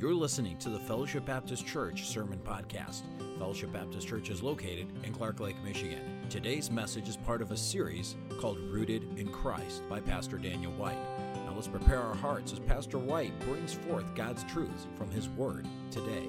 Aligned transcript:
You're 0.00 0.14
listening 0.14 0.56
to 0.60 0.70
the 0.70 0.78
Fellowship 0.78 1.26
Baptist 1.26 1.66
Church 1.66 2.08
Sermon 2.08 2.40
Podcast. 2.42 3.02
Fellowship 3.38 3.70
Baptist 3.70 4.08
Church 4.08 4.30
is 4.30 4.42
located 4.42 4.86
in 5.04 5.12
Clark 5.12 5.40
Lake, 5.40 5.62
Michigan. 5.62 6.00
Today's 6.30 6.70
message 6.70 7.06
is 7.06 7.18
part 7.18 7.42
of 7.42 7.50
a 7.50 7.56
series 7.58 8.16
called 8.40 8.58
Rooted 8.60 9.18
in 9.18 9.28
Christ 9.28 9.86
by 9.90 10.00
Pastor 10.00 10.38
Daniel 10.38 10.72
White. 10.72 10.96
Now 11.44 11.52
let's 11.54 11.68
prepare 11.68 12.00
our 12.00 12.14
hearts 12.14 12.50
as 12.50 12.60
Pastor 12.60 12.96
White 12.96 13.38
brings 13.40 13.74
forth 13.74 14.14
God's 14.14 14.42
truths 14.44 14.86
from 14.96 15.10
his 15.10 15.28
word 15.28 15.66
today. 15.90 16.28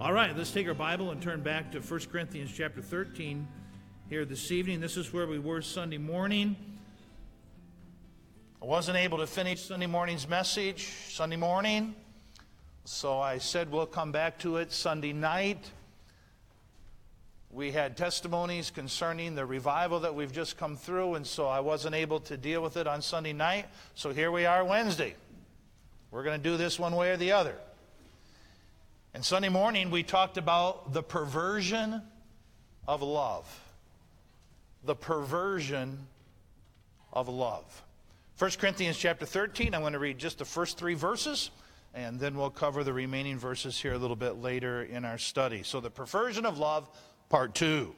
All 0.00 0.12
right, 0.12 0.36
let's 0.36 0.50
take 0.50 0.66
our 0.66 0.74
Bible 0.74 1.12
and 1.12 1.22
turn 1.22 1.40
back 1.40 1.70
to 1.70 1.78
1 1.78 2.00
Corinthians 2.10 2.50
chapter 2.52 2.82
13 2.82 3.46
here 4.08 4.24
this 4.24 4.50
evening. 4.50 4.80
This 4.80 4.96
is 4.96 5.12
where 5.12 5.28
we 5.28 5.38
were 5.38 5.62
Sunday 5.62 5.98
morning. 5.98 6.56
I 8.60 8.64
wasn't 8.64 8.96
able 8.96 9.18
to 9.18 9.26
finish 9.28 9.62
Sunday 9.62 9.86
morning's 9.86 10.28
message 10.28 10.88
Sunday 11.10 11.36
morning. 11.36 11.94
So 12.90 13.20
I 13.20 13.36
said 13.36 13.70
we'll 13.70 13.84
come 13.84 14.12
back 14.12 14.38
to 14.38 14.56
it 14.56 14.72
Sunday 14.72 15.12
night. 15.12 15.70
We 17.50 17.70
had 17.70 17.98
testimonies 17.98 18.70
concerning 18.70 19.34
the 19.34 19.44
revival 19.44 20.00
that 20.00 20.14
we've 20.14 20.32
just 20.32 20.56
come 20.56 20.74
through, 20.74 21.16
and 21.16 21.26
so 21.26 21.46
I 21.46 21.60
wasn't 21.60 21.94
able 21.94 22.18
to 22.20 22.38
deal 22.38 22.62
with 22.62 22.78
it 22.78 22.86
on 22.86 23.02
Sunday 23.02 23.34
night. 23.34 23.66
So 23.94 24.14
here 24.14 24.32
we 24.32 24.46
are 24.46 24.64
Wednesday. 24.64 25.16
We're 26.10 26.22
going 26.22 26.40
to 26.40 26.42
do 26.42 26.56
this 26.56 26.78
one 26.78 26.96
way 26.96 27.10
or 27.10 27.18
the 27.18 27.32
other. 27.32 27.56
And 29.12 29.22
Sunday 29.22 29.50
morning, 29.50 29.90
we 29.90 30.02
talked 30.02 30.38
about 30.38 30.94
the 30.94 31.02
perversion 31.02 32.00
of 32.88 33.02
love. 33.02 33.60
The 34.82 34.94
perversion 34.94 36.06
of 37.12 37.28
love. 37.28 37.82
1 38.38 38.50
Corinthians 38.52 38.96
chapter 38.96 39.26
13, 39.26 39.74
I'm 39.74 39.82
going 39.82 39.92
to 39.92 39.98
read 39.98 40.16
just 40.16 40.38
the 40.38 40.46
first 40.46 40.78
three 40.78 40.94
verses 40.94 41.50
and 41.94 42.20
then 42.20 42.36
we'll 42.36 42.50
cover 42.50 42.84
the 42.84 42.92
remaining 42.92 43.38
verses 43.38 43.80
here 43.80 43.94
a 43.94 43.98
little 43.98 44.16
bit 44.16 44.36
later 44.36 44.82
in 44.82 45.04
our 45.04 45.18
study. 45.18 45.62
So, 45.62 45.80
the 45.80 45.90
perversion 45.90 46.46
of 46.46 46.58
love, 46.58 46.88
part 47.28 47.54
two. 47.54 47.94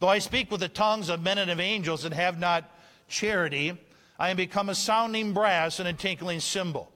Though 0.00 0.08
I 0.08 0.18
speak 0.18 0.50
with 0.50 0.60
the 0.60 0.68
tongues 0.68 1.08
of 1.08 1.22
men 1.22 1.38
and 1.38 1.50
of 1.50 1.60
angels 1.60 2.04
and 2.04 2.14
have 2.14 2.38
not 2.38 2.70
charity, 3.08 3.78
I 4.18 4.30
am 4.30 4.36
become 4.36 4.68
a 4.68 4.74
sounding 4.74 5.32
brass 5.32 5.78
and 5.78 5.88
a 5.88 5.92
tinkling 5.92 6.40
cymbal. 6.40 6.90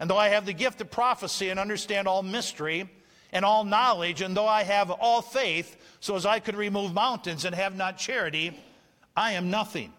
And 0.00 0.10
though 0.10 0.18
I 0.18 0.30
have 0.30 0.46
the 0.46 0.52
gift 0.52 0.80
of 0.80 0.90
prophecy 0.90 1.50
and 1.50 1.60
understand 1.60 2.08
all 2.08 2.22
mystery 2.22 2.90
and 3.32 3.44
all 3.44 3.64
knowledge, 3.64 4.20
and 4.20 4.36
though 4.36 4.48
I 4.48 4.64
have 4.64 4.90
all 4.90 5.22
faith, 5.22 5.76
so 6.00 6.16
as 6.16 6.26
I 6.26 6.40
could 6.40 6.56
remove 6.56 6.92
mountains 6.92 7.44
and 7.44 7.54
have 7.54 7.76
not 7.76 7.98
charity, 7.98 8.58
I 9.16 9.32
am 9.32 9.50
nothing. 9.50 9.92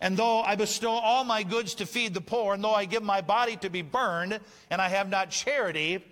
And 0.00 0.16
though 0.16 0.40
I 0.40 0.56
bestow 0.56 0.92
all 0.92 1.24
my 1.24 1.42
goods 1.42 1.74
to 1.76 1.86
feed 1.86 2.14
the 2.14 2.20
poor, 2.20 2.54
and 2.54 2.64
though 2.64 2.74
I 2.74 2.86
give 2.86 3.02
my 3.02 3.20
body 3.20 3.56
to 3.56 3.68
be 3.68 3.82
burned, 3.82 4.40
and 4.70 4.80
I 4.80 4.88
have 4.88 5.10
not 5.10 5.30
charity, 5.30 6.04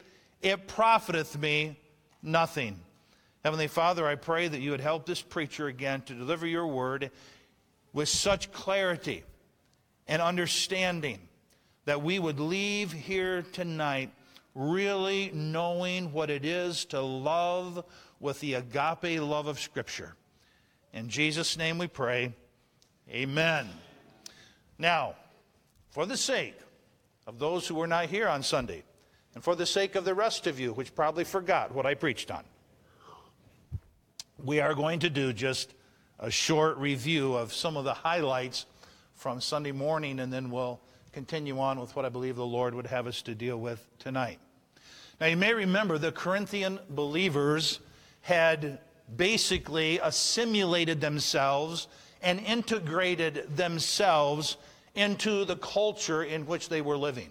it 0.42 0.68
profiteth 0.68 1.38
me 1.38 1.78
nothing. 2.22 2.78
Heavenly 3.44 3.68
Father, 3.68 4.06
I 4.06 4.16
pray 4.16 4.48
that 4.48 4.60
you 4.60 4.72
would 4.72 4.80
help 4.80 5.06
this 5.06 5.22
preacher 5.22 5.68
again 5.68 6.02
to 6.02 6.14
deliver 6.14 6.46
your 6.46 6.66
word 6.66 7.10
with 7.92 8.08
such 8.08 8.52
clarity 8.52 9.24
and 10.06 10.20
understanding 10.20 11.18
that 11.86 12.02
we 12.02 12.18
would 12.18 12.40
leave 12.40 12.92
here 12.92 13.42
tonight 13.52 14.10
really 14.54 15.30
knowing 15.32 16.12
what 16.12 16.28
it 16.28 16.44
is 16.44 16.84
to 16.86 17.00
love 17.00 17.84
with 18.20 18.40
the 18.40 18.54
agape 18.54 19.20
love 19.20 19.46
of 19.46 19.60
Scripture. 19.60 20.14
In 20.92 21.08
Jesus' 21.08 21.56
name 21.56 21.78
we 21.78 21.86
pray. 21.86 22.34
Amen. 23.10 23.68
Now, 24.78 25.14
for 25.90 26.04
the 26.04 26.16
sake 26.16 26.58
of 27.26 27.38
those 27.38 27.66
who 27.66 27.74
were 27.74 27.86
not 27.86 28.06
here 28.06 28.28
on 28.28 28.42
Sunday, 28.42 28.82
and 29.34 29.42
for 29.42 29.54
the 29.54 29.64
sake 29.64 29.94
of 29.94 30.04
the 30.04 30.14
rest 30.14 30.46
of 30.46 30.60
you, 30.60 30.72
which 30.72 30.94
probably 30.94 31.24
forgot 31.24 31.74
what 31.74 31.86
I 31.86 31.94
preached 31.94 32.30
on, 32.30 32.44
we 34.44 34.60
are 34.60 34.74
going 34.74 35.00
to 35.00 35.10
do 35.10 35.32
just 35.32 35.72
a 36.18 36.30
short 36.30 36.76
review 36.76 37.34
of 37.34 37.54
some 37.54 37.76
of 37.76 37.84
the 37.84 37.94
highlights 37.94 38.66
from 39.14 39.40
Sunday 39.40 39.72
morning, 39.72 40.20
and 40.20 40.30
then 40.32 40.50
we'll 40.50 40.78
continue 41.12 41.58
on 41.58 41.80
with 41.80 41.96
what 41.96 42.04
I 42.04 42.10
believe 42.10 42.36
the 42.36 42.44
Lord 42.44 42.74
would 42.74 42.86
have 42.86 43.06
us 43.06 43.22
to 43.22 43.34
deal 43.34 43.56
with 43.56 43.84
tonight. 43.98 44.38
Now, 45.20 45.28
you 45.28 45.36
may 45.36 45.54
remember 45.54 45.96
the 45.98 46.12
Corinthian 46.12 46.78
believers 46.90 47.80
had 48.20 48.78
basically 49.16 49.98
assimilated 49.98 51.00
themselves 51.00 51.88
and 52.22 52.40
integrated 52.40 53.56
themselves 53.56 54.56
into 54.94 55.44
the 55.44 55.56
culture 55.56 56.22
in 56.22 56.46
which 56.46 56.68
they 56.68 56.80
were 56.80 56.96
living. 56.96 57.30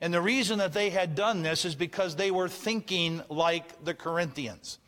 And 0.00 0.12
the 0.12 0.20
reason 0.20 0.58
that 0.58 0.72
they 0.72 0.90
had 0.90 1.14
done 1.14 1.42
this 1.42 1.64
is 1.64 1.74
because 1.74 2.16
they 2.16 2.30
were 2.30 2.48
thinking 2.48 3.22
like 3.28 3.84
the 3.84 3.94
Corinthians. 3.94 4.78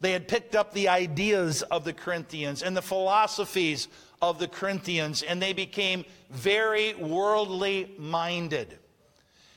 They 0.00 0.12
had 0.12 0.28
picked 0.28 0.54
up 0.54 0.72
the 0.72 0.88
ideas 0.88 1.62
of 1.62 1.84
the 1.84 1.92
Corinthians 1.92 2.62
and 2.62 2.76
the 2.76 2.82
philosophies 2.82 3.88
of 4.22 4.38
the 4.38 4.48
Corinthians, 4.48 5.22
and 5.22 5.42
they 5.42 5.52
became 5.52 6.04
very 6.30 6.94
worldly 6.94 7.94
minded. 7.98 8.78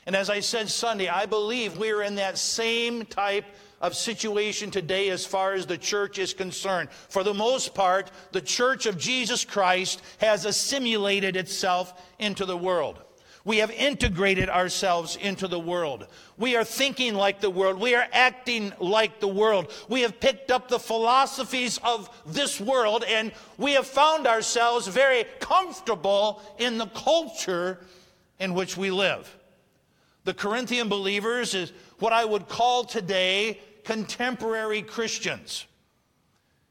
And 0.06 0.14
as 0.14 0.28
I 0.28 0.40
said 0.40 0.68
Sunday, 0.68 1.08
I 1.08 1.26
believe 1.26 1.78
we're 1.78 2.02
in 2.02 2.16
that 2.16 2.36
same 2.36 3.06
type 3.06 3.46
of 3.84 3.94
situation 3.94 4.70
today 4.70 5.10
as 5.10 5.26
far 5.26 5.52
as 5.52 5.66
the 5.66 5.76
church 5.76 6.18
is 6.18 6.32
concerned. 6.32 6.88
For 7.10 7.22
the 7.22 7.34
most 7.34 7.74
part, 7.74 8.10
the 8.32 8.40
church 8.40 8.86
of 8.86 8.96
Jesus 8.96 9.44
Christ 9.44 10.00
has 10.18 10.46
assimilated 10.46 11.36
itself 11.36 12.02
into 12.18 12.46
the 12.46 12.56
world. 12.56 12.98
We 13.44 13.58
have 13.58 13.70
integrated 13.70 14.48
ourselves 14.48 15.16
into 15.16 15.48
the 15.48 15.60
world. 15.60 16.06
We 16.38 16.56
are 16.56 16.64
thinking 16.64 17.12
like 17.14 17.42
the 17.42 17.50
world. 17.50 17.78
We 17.78 17.94
are 17.94 18.08
acting 18.10 18.72
like 18.80 19.20
the 19.20 19.28
world. 19.28 19.70
We 19.90 20.00
have 20.00 20.18
picked 20.18 20.50
up 20.50 20.68
the 20.68 20.78
philosophies 20.78 21.78
of 21.84 22.08
this 22.24 22.58
world 22.58 23.04
and 23.06 23.32
we 23.58 23.72
have 23.72 23.86
found 23.86 24.26
ourselves 24.26 24.86
very 24.86 25.24
comfortable 25.40 26.40
in 26.58 26.78
the 26.78 26.86
culture 26.86 27.80
in 28.40 28.54
which 28.54 28.78
we 28.78 28.90
live. 28.90 29.36
The 30.24 30.32
Corinthian 30.32 30.88
believers 30.88 31.52
is 31.52 31.70
what 31.98 32.14
I 32.14 32.24
would 32.24 32.48
call 32.48 32.84
today 32.84 33.60
contemporary 33.84 34.82
Christians. 34.82 35.66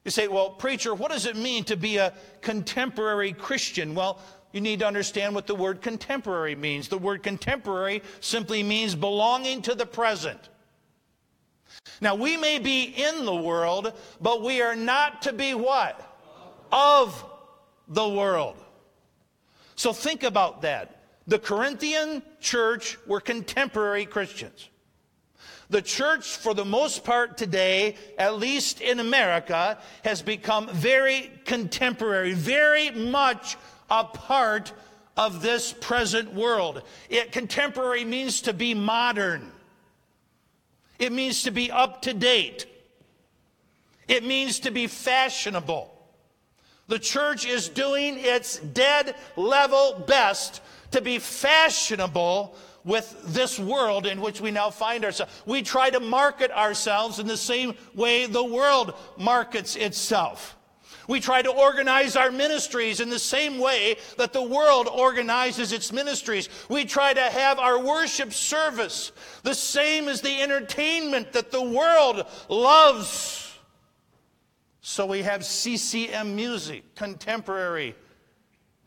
You 0.04 0.12
say, 0.12 0.28
well, 0.28 0.50
preacher, 0.50 0.94
what 0.94 1.12
does 1.12 1.26
it 1.26 1.38
mean 1.38 1.64
to 1.66 1.78
be 1.78 1.98
a 1.98 2.14
contemporary 2.42 3.32
Christian? 3.32 3.96
Well, 3.96 4.20
you 4.52 4.62
need 4.62 4.80
to 4.80 4.88
understand 4.88 5.34
what 5.34 5.48
the 5.48 5.56
word 5.56 5.82
contemporary 5.82 6.56
means. 6.56 6.88
The 6.88 6.98
word 6.98 7.24
contemporary 7.24 8.04
simply 8.20 8.64
means 8.64 8.96
belonging 8.96 9.62
to 9.64 9.76
the 9.76 9.86
present. 9.86 10.50
Now, 12.02 12.16
we 12.16 12.38
may 12.38 12.60
be 12.60 12.84
in 12.84 13.26
the 13.26 13.36
world, 13.36 13.94
but 14.22 14.44
we 14.44 14.62
are 14.62 14.76
not 14.76 15.24
to 15.24 15.34
be 15.34 15.54
what? 15.54 16.00
Of 16.72 17.26
the 17.88 18.08
world. 18.08 18.58
So 19.76 19.92
think 19.92 20.24
about 20.24 20.62
that. 20.62 21.00
The 21.26 21.40
Corinthian 21.40 22.22
church 22.40 22.98
were 23.08 23.22
contemporary 23.22 24.06
Christians. 24.06 24.70
The 25.74 25.82
church, 25.82 26.38
for 26.38 26.54
the 26.54 26.64
most 26.64 27.04
part 27.04 27.36
today, 27.36 27.96
at 28.20 28.38
least 28.38 28.80
in 28.80 29.00
America, 29.00 29.80
has 30.04 30.22
become 30.22 30.68
very 30.68 31.32
contemporary, 31.46 32.34
very 32.34 32.92
much 32.92 33.58
a 33.90 34.04
part 34.04 34.72
of 35.18 35.42
this 35.42 35.74
present 35.74 36.32
world. 36.32 36.84
It, 37.10 37.32
contemporary 37.32 38.06
means 38.06 38.42
to 38.42 38.54
be 38.54 38.76
modern. 38.76 39.52
It 41.00 41.12
means 41.12 41.42
to 41.42 41.50
be 41.50 41.72
up 41.72 42.04
to 42.04 42.14
date. 42.14 42.68
It 44.08 44.24
means 44.24 44.60
to 44.60 44.70
be 44.70 44.86
fashionable. 44.86 45.92
The 46.88 47.00
church 47.00 47.48
is 47.48 47.68
doing 47.68 48.20
its 48.20 48.60
dead 48.60 49.16
level 49.36 50.04
best 50.06 50.62
to 50.92 51.02
be 51.02 51.18
fashionable 51.18 52.56
with 52.86 53.16
this 53.28 53.60
world 53.60 54.06
in 54.06 54.22
which 54.22 54.42
we 54.42 54.52
now 54.52 54.70
find 54.70 55.06
ourselves. 55.06 55.32
We 55.46 55.62
try 55.62 55.90
to 55.90 56.00
market 56.00 56.52
ourselves 56.52 57.20
in 57.20 57.28
the 57.28 57.38
same 57.38 57.76
way 57.94 58.26
the 58.26 58.44
world 58.44 58.94
markets 59.18 59.76
itself. 59.76 60.58
We 61.08 61.20
try 61.20 61.42
to 61.42 61.52
organize 61.52 62.16
our 62.16 62.32
ministries 62.32 63.02
in 63.02 63.10
the 63.10 63.20
same 63.20 63.60
way 63.60 63.98
that 64.18 64.32
the 64.32 64.44
world 64.44 64.88
organizes 64.88 65.74
its 65.74 65.92
ministries. 65.92 66.48
We 66.70 66.86
try 66.86 67.14
to 67.14 67.22
have 67.22 67.60
our 67.60 67.78
worship 67.80 68.32
service 68.32 69.12
the 69.44 69.56
same 69.56 70.08
as 70.08 70.22
the 70.22 70.42
entertainment 70.42 71.34
that 71.34 71.52
the 71.52 71.62
world 71.62 72.26
loves. 72.48 73.58
So 74.80 75.06
we 75.06 75.24
have 75.24 75.46
CCM 75.46 76.36
music, 76.36 76.96
contemporary 76.96 77.96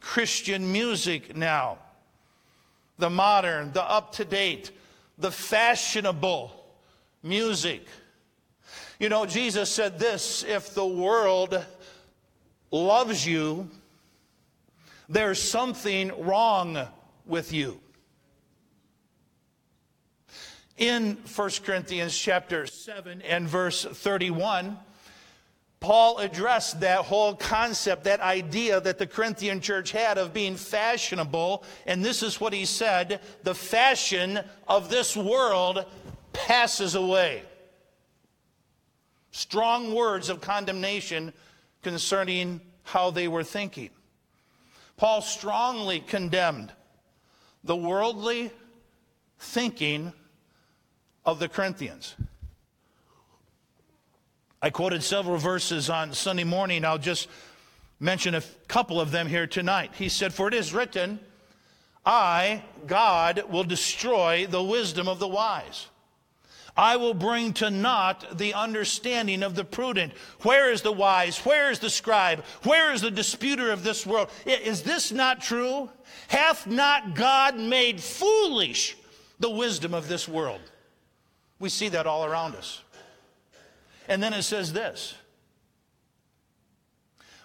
Christian 0.01 0.73
music 0.73 1.37
now 1.37 1.79
the 2.99 3.11
modern, 3.11 3.73
the 3.73 3.83
up 3.83 4.13
to 4.13 4.25
date, 4.25 4.71
the 5.19 5.31
fashionable 5.31 6.53
music. 7.23 7.87
You 8.99 9.09
know, 9.09 9.27
Jesus 9.27 9.71
said 9.71 9.99
this 9.99 10.45
if 10.45 10.75
the 10.75 10.87
world 10.87 11.63
loves 12.71 13.27
you, 13.27 13.69
there's 15.09 15.41
something 15.41 16.13
wrong 16.25 16.79
with 17.27 17.53
you. 17.53 17.81
In 20.77 21.17
1 21.35 21.51
Corinthians 21.65 22.17
chapter 22.17 22.67
7 22.67 23.23
and 23.23 23.49
verse 23.49 23.85
31, 23.85 24.79
Paul 25.81 26.19
addressed 26.19 26.81
that 26.81 27.01
whole 27.01 27.35
concept, 27.35 28.05
that 28.05 28.21
idea 28.21 28.81
that 28.81 28.99
the 28.99 29.07
Corinthian 29.07 29.61
church 29.61 29.93
had 29.93 30.19
of 30.19 30.33
being 30.33 30.57
fashionable. 30.57 31.65
And 31.87 32.05
this 32.05 32.23
is 32.23 32.41
what 32.41 32.53
he 32.53 32.65
said 32.65 33.21
the 33.43 33.55
fashion 33.55 34.41
of 34.67 34.89
this 34.89 35.17
world 35.17 35.85
passes 36.33 36.95
away. 36.95 37.43
Strong 39.31 39.95
words 39.95 40.29
of 40.31 40.41
condemnation 40.41 41.33
concerning 41.83 42.61
how 42.85 43.11
they 43.11 43.29
were 43.29 43.45
thinking. 43.45 43.91
Paul 44.97 45.21
strongly 45.21 46.01
condemned 46.01 46.73
the 47.63 47.77
worldly 47.77 48.51
thinking 49.39 50.13
of 51.25 51.39
the 51.39 51.49
Corinthians. 51.49 52.15
I 54.67 54.71
quoted 54.71 55.05
several 55.05 55.37
verses 55.37 55.89
on 55.89 56.13
Sunday 56.13 56.43
morning. 56.43 56.85
I'll 56.85 56.99
just 56.99 57.29
mention 58.01 58.35
a 58.35 58.43
couple 58.67 59.01
of 59.01 59.13
them 59.13 59.29
here 59.29 59.47
tonight. 59.47 59.93
He 59.95 60.09
said, 60.09 60.35
For 60.35 60.49
it 60.49 60.55
is 60.55 60.75
written, 60.75 61.21
I, 62.05 62.65
God, 62.85 63.45
will 63.49 63.63
destroy 63.63 64.49
the 64.49 64.61
wisdom 64.61 65.07
of 65.07 65.21
the 65.21 65.29
wise. 65.29 65.87
I 66.77 66.97
will 66.97 67.15
bring 67.15 67.53
to 67.53 67.71
naught 67.71 68.39
the 68.39 68.55
understanding 68.55 69.45
of 69.45 69.55
the 69.55 69.65
prudent. 69.65 70.15
Where 70.43 70.73
is 70.73 70.83
the 70.83 70.91
wise? 70.91 71.39
Where 71.39 71.71
is 71.71 71.79
the 71.79 71.89
scribe? 71.89 72.45
Where 72.65 72.93
is 72.93 73.03
the 73.03 73.13
disputer 73.13 73.71
of 73.71 73.85
this 73.85 74.05
world? 74.05 74.31
Is 74.47 74.83
this 74.83 75.13
not 75.13 75.41
true? 75.41 75.89
Hath 76.27 76.67
not 76.67 77.15
God 77.15 77.57
made 77.57 78.01
foolish 78.01 78.97
the 79.39 79.49
wisdom 79.49 79.95
of 79.95 80.09
this 80.09 80.27
world? 80.27 80.73
We 81.61 81.69
see 81.69 81.89
that 81.91 82.09
all 82.09 82.25
around 82.25 82.57
us. 82.57 82.83
And 84.09 84.23
then 84.23 84.33
it 84.33 84.43
says 84.43 84.73
this 84.73 85.15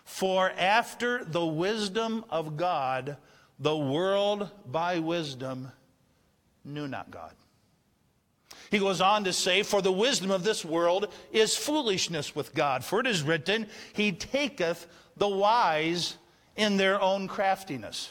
For 0.03 0.51
after 0.51 1.25
the 1.25 1.45
wisdom 1.45 2.25
of 2.29 2.57
God, 2.57 3.17
the 3.59 3.77
world 3.77 4.49
by 4.65 4.99
wisdom 4.99 5.71
knew 6.63 6.87
not 6.87 7.11
God. 7.11 7.33
He 8.69 8.79
goes 8.79 9.01
on 9.01 9.25
to 9.25 9.33
say, 9.33 9.63
For 9.63 9.81
the 9.81 9.91
wisdom 9.91 10.31
of 10.31 10.43
this 10.43 10.63
world 10.63 11.13
is 11.31 11.55
foolishness 11.55 12.35
with 12.35 12.55
God. 12.55 12.85
For 12.85 13.01
it 13.01 13.07
is 13.07 13.21
written, 13.21 13.67
He 13.93 14.13
taketh 14.13 14.87
the 15.17 15.27
wise 15.27 16.15
in 16.55 16.77
their 16.77 17.01
own 17.01 17.27
craftiness. 17.27 18.09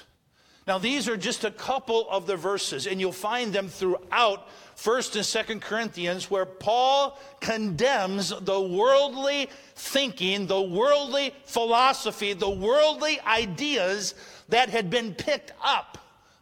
Now, 0.67 0.79
these 0.79 1.09
are 1.09 1.17
just 1.17 1.45
a 1.45 1.51
couple 1.51 2.09
of 2.11 2.27
the 2.27 2.37
verses, 2.37 2.87
and 2.87 3.01
you'll 3.01 3.13
find 3.13 3.53
them 3.53 3.69
throughout 3.69 4.47
1st 4.77 5.17
and 5.17 5.61
2nd 5.61 5.63
Corinthians, 5.63 6.31
where 6.31 6.47
Paul 6.47 7.19
condemns 7.41 8.29
the 8.29 8.61
worldly 8.61 9.49
thinking, 9.75 10.47
the 10.47 10.61
worldly 10.61 11.35
philosophy, 11.45 12.35
the 12.35 12.51
worldly 12.51 13.21
ideas 13.21 14.15
that 14.49 14.69
had 14.69 14.91
been 14.91 15.15
picked 15.15 15.53
up 15.63 15.99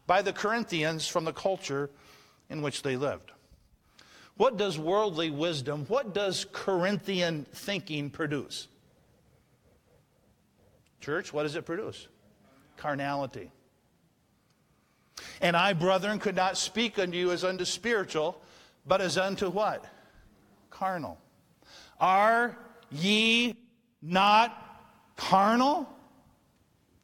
by 0.07 0.23
the 0.23 0.33
Corinthians 0.33 1.07
from 1.07 1.25
the 1.25 1.33
culture 1.33 1.91
in 2.51 2.61
which 2.61 2.83
they 2.83 2.97
lived. 2.97 3.31
What 4.37 4.57
does 4.57 4.79
worldly 4.79 5.31
wisdom, 5.31 5.85
what 5.89 6.15
does 6.15 6.47
Corinthian 6.53 7.47
thinking 7.53 8.11
produce? 8.11 8.69
Church, 11.01 11.33
what 11.33 11.45
does 11.45 11.57
it 11.57 11.65
produce? 11.65 12.09
Carnality. 12.77 13.51
And 15.41 15.57
I, 15.57 15.73
brethren, 15.73 16.19
could 16.19 16.37
not 16.37 16.57
speak 16.57 16.99
unto 16.99 17.17
you 17.17 17.31
as 17.31 17.45
unto 17.45 17.65
spiritual, 17.65 18.41
but 18.87 19.01
as 19.01 19.19
unto 19.19 19.51
what? 19.51 19.85
Carnal. 20.71 21.19
Are 22.01 22.57
ye 22.91 23.57
not 24.03 24.81
carnal? 25.17 25.89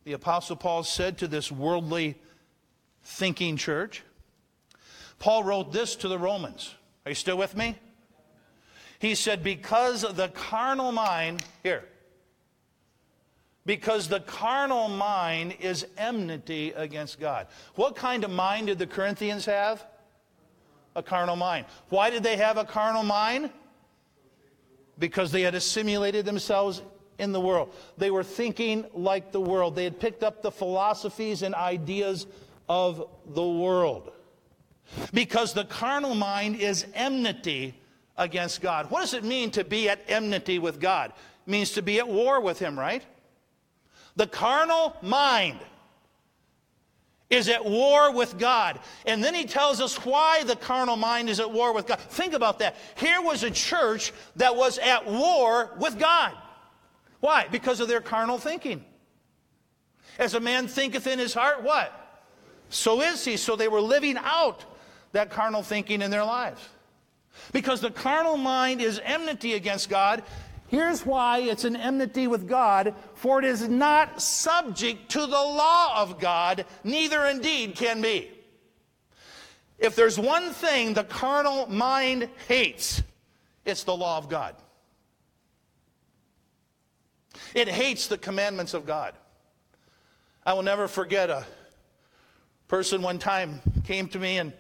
The 0.05 0.13
Apostle 0.13 0.57
Paul 0.57 0.83
said 0.85 1.19
to 1.19 1.29
this 1.29 1.51
worldly 1.51 2.17
thinking 3.03 3.57
church. 3.57 4.03
Paul 5.19 5.45
wrote 5.45 5.73
this 5.73 5.97
to 5.97 6.09
the 6.09 6.19
Romans. 6.19 6.75
Are 7.07 7.11
you 7.11 7.15
still 7.15 7.39
with 7.39 7.57
me? 7.57 7.77
He 8.99 9.15
said, 9.15 9.43
Because 9.43 10.03
the 10.03 10.29
carnal 10.29 10.93
mind, 10.93 11.45
here, 11.63 11.85
because 13.67 14.09
the 14.09 14.21
carnal 14.21 14.89
mind 14.89 15.57
is 15.61 15.87
enmity 15.97 16.73
against 16.77 17.19
God. 17.19 17.47
What 17.75 17.97
kind 17.97 18.25
of 18.25 18.31
mind 18.31 18.67
did 18.67 18.79
the 18.79 18.87
Corinthians 18.87 19.47
have? 19.47 19.85
A 20.97 21.03
carnal 21.03 21.37
mind. 21.37 21.67
Why 21.89 22.11
did 22.11 22.23
they 22.23 22.37
have 22.37 22.57
a 22.57 22.65
carnal 22.65 23.03
mind? 23.03 23.51
Because 24.99 25.33
they 25.33 25.43
had 25.43 25.55
assimilated 25.55 26.25
themselves 26.25 26.83
in 27.19 27.33
the 27.33 27.41
world. 27.41 27.73
They 27.97 28.11
were 28.11 28.23
thinking 28.23 28.85
like 28.95 29.33
the 29.33 29.41
world. 29.41 29.75
They 29.75 29.85
had 29.85 29.99
picked 29.99 30.23
up 30.23 30.43
the 30.43 30.53
philosophies 30.53 31.43
and 31.43 31.55
ideas 31.55 32.27
of 32.69 33.09
the 33.27 33.47
world 33.47 34.13
because 35.13 35.53
the 35.53 35.65
carnal 35.65 36.15
mind 36.15 36.57
is 36.57 36.87
enmity 36.95 37.75
against 38.17 38.61
God. 38.61 38.91
What 38.91 39.01
does 39.01 39.15
it 39.15 39.25
mean 39.25 39.51
to 39.53 39.65
be 39.65 39.89
at 39.89 40.01
enmity 40.09 40.59
with 40.59 40.81
God? 40.81 41.13
It 41.47 41.51
means 41.51 41.73
to 41.73 41.83
be 41.83 41.99
at 41.99 42.09
war 42.09 42.41
with 42.41 42.59
Him, 42.59 42.79
right? 42.79 43.03
The 44.17 44.27
carnal 44.27 44.97
mind 45.03 45.59
is 47.31 47.49
at 47.49 47.65
war 47.65 48.13
with 48.13 48.39
God. 48.39 48.79
And 49.07 49.23
then 49.23 49.35
he 49.35 49.45
tells 49.45 49.81
us 49.81 49.97
why 50.05 50.45
the 50.45 50.57
carnal 50.57 50.97
mind 50.97 51.29
is 51.29 51.41
at 51.41 51.51
war 51.51 51.73
with 51.73 51.87
God. 51.87 51.99
Think 51.99 52.35
about 52.35 52.61
that. 52.61 52.77
Here 52.97 53.21
was 53.21 53.43
a 53.43 53.51
church 53.51 54.13
that 54.37 54.55
was 54.55 54.79
at 54.79 55.07
war 55.07 55.73
with 55.79 55.99
God. 55.99 56.33
Why? 57.21 57.47
Because 57.51 57.81
of 57.81 57.89
their 57.89 58.01
carnal 58.01 58.39
thinking. 58.39 58.85
As 60.19 60.35
a 60.35 60.41
man 60.41 60.69
thinketh 60.69 61.07
in 61.07 61.19
his 61.19 61.35
heart, 61.35 61.63
what? 61.63 61.93
So 62.69 63.01
is 63.01 63.25
he. 63.25 63.37
So 63.37 63.57
they 63.57 63.69
were 63.69 63.81
living 63.81 64.17
out 64.19 64.65
that 65.13 65.31
carnal 65.31 65.63
thinking 65.63 66.03
in 66.03 66.11
their 66.11 66.25
lives. 66.25 66.61
Because 67.53 67.81
the 67.81 67.91
carnal 67.91 68.37
mind 68.37 68.81
is 68.81 69.01
enmity 69.03 69.55
against 69.55 69.89
God. 69.89 70.23
Here's 70.69 71.05
why 71.05 71.39
it's 71.39 71.65
an 71.65 71.77
enmity 71.77 72.27
with 72.27 72.49
God 72.49 72.95
for 73.15 73.39
it 73.39 73.45
is 73.45 73.69
not 73.69 74.21
subject 74.21 75.11
to 75.13 75.21
the 75.21 75.27
law 75.27 76.03
of 76.03 76.19
God, 76.19 76.65
neither 76.83 77.25
indeed 77.27 77.77
can 77.77 78.01
be. 78.01 78.31
If 79.79 79.97
there's 79.97 80.19
one 80.19 80.53
thing 80.53 80.95
the 80.95 81.05
carnal 81.05 81.67
mind 81.67 82.29
hates, 82.49 83.03
it's 83.65 83.85
the 83.85 83.97
law 83.97 84.19
of 84.19 84.29
God. 84.29 84.55
It 87.55 87.69
hates 87.69 88.07
the 88.07 88.19
commandments 88.19 88.75
of 88.75 88.87
God. 88.87 89.15
I 90.47 90.53
will 90.55 90.63
never 90.63 90.89
forget 90.89 91.31
a 91.31 91.45
person 92.69 93.03
one 93.03 93.19
time 93.19 93.61
came 93.85 94.09
to 94.09 94.19
me 94.19 94.39
and 94.39 94.53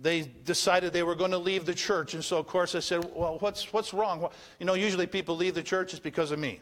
they 0.00 0.22
decided 0.22 0.92
they 0.92 1.02
were 1.02 1.14
going 1.14 1.30
to 1.30 1.38
leave 1.38 1.66
the 1.66 1.74
church. 1.74 2.14
And 2.14 2.24
so, 2.24 2.38
of 2.38 2.46
course, 2.46 2.74
I 2.74 2.80
said, 2.80 3.04
Well, 3.14 3.36
what's, 3.40 3.72
what's 3.72 3.92
wrong? 3.92 4.26
You 4.58 4.66
know, 4.66 4.74
usually 4.74 5.06
people 5.06 5.36
leave 5.36 5.54
the 5.54 5.62
church 5.62 5.92
is 5.92 6.00
because 6.00 6.30
of 6.30 6.38
me. 6.38 6.60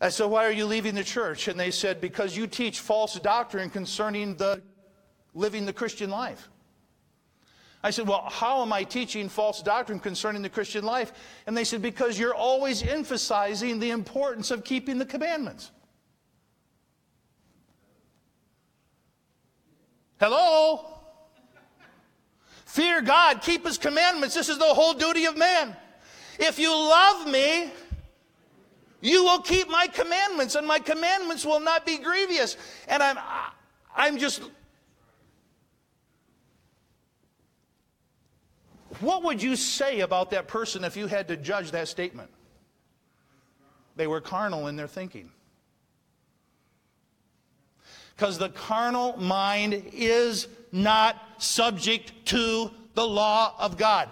I 0.00 0.08
said, 0.08 0.26
Why 0.26 0.46
are 0.46 0.52
you 0.52 0.66
leaving 0.66 0.94
the 0.94 1.04
church? 1.04 1.48
And 1.48 1.58
they 1.58 1.72
said, 1.72 2.00
Because 2.00 2.36
you 2.36 2.46
teach 2.46 2.78
false 2.80 3.18
doctrine 3.18 3.68
concerning 3.68 4.36
the 4.36 4.62
living 5.34 5.66
the 5.66 5.72
Christian 5.72 6.08
life. 6.08 6.48
I 7.82 7.90
said, 7.90 8.06
Well, 8.06 8.28
how 8.28 8.62
am 8.62 8.72
I 8.72 8.84
teaching 8.84 9.28
false 9.28 9.60
doctrine 9.60 9.98
concerning 9.98 10.42
the 10.42 10.48
Christian 10.48 10.84
life? 10.84 11.12
And 11.48 11.56
they 11.56 11.64
said, 11.64 11.82
Because 11.82 12.16
you're 12.16 12.34
always 12.34 12.84
emphasizing 12.84 13.80
the 13.80 13.90
importance 13.90 14.52
of 14.52 14.62
keeping 14.62 14.98
the 14.98 15.06
commandments. 15.06 15.72
Hello? 20.20 20.99
Fear 22.70 23.02
God, 23.02 23.42
keep 23.42 23.66
his 23.66 23.78
commandments. 23.78 24.36
This 24.36 24.48
is 24.48 24.56
the 24.56 24.64
whole 24.64 24.94
duty 24.94 25.24
of 25.24 25.36
man. 25.36 25.74
If 26.38 26.56
you 26.60 26.70
love 26.70 27.26
me, 27.26 27.72
you 29.00 29.24
will 29.24 29.40
keep 29.40 29.68
my 29.68 29.88
commandments, 29.88 30.54
and 30.54 30.68
my 30.68 30.78
commandments 30.78 31.44
will 31.44 31.58
not 31.58 31.84
be 31.84 31.98
grievous. 31.98 32.56
And 32.86 33.02
I'm, 33.02 33.18
I'm 33.96 34.18
just. 34.18 34.42
What 39.00 39.24
would 39.24 39.42
you 39.42 39.56
say 39.56 40.00
about 40.00 40.30
that 40.30 40.46
person 40.46 40.84
if 40.84 40.96
you 40.96 41.08
had 41.08 41.26
to 41.26 41.36
judge 41.36 41.72
that 41.72 41.88
statement? 41.88 42.30
They 43.96 44.06
were 44.06 44.20
carnal 44.20 44.68
in 44.68 44.76
their 44.76 44.86
thinking. 44.86 45.32
Because 48.14 48.38
the 48.38 48.50
carnal 48.50 49.16
mind 49.16 49.90
is 49.92 50.46
not 50.70 51.20
subject 51.42 52.12
to 52.26 52.70
the 52.94 53.06
law 53.06 53.54
of 53.58 53.76
God. 53.76 54.08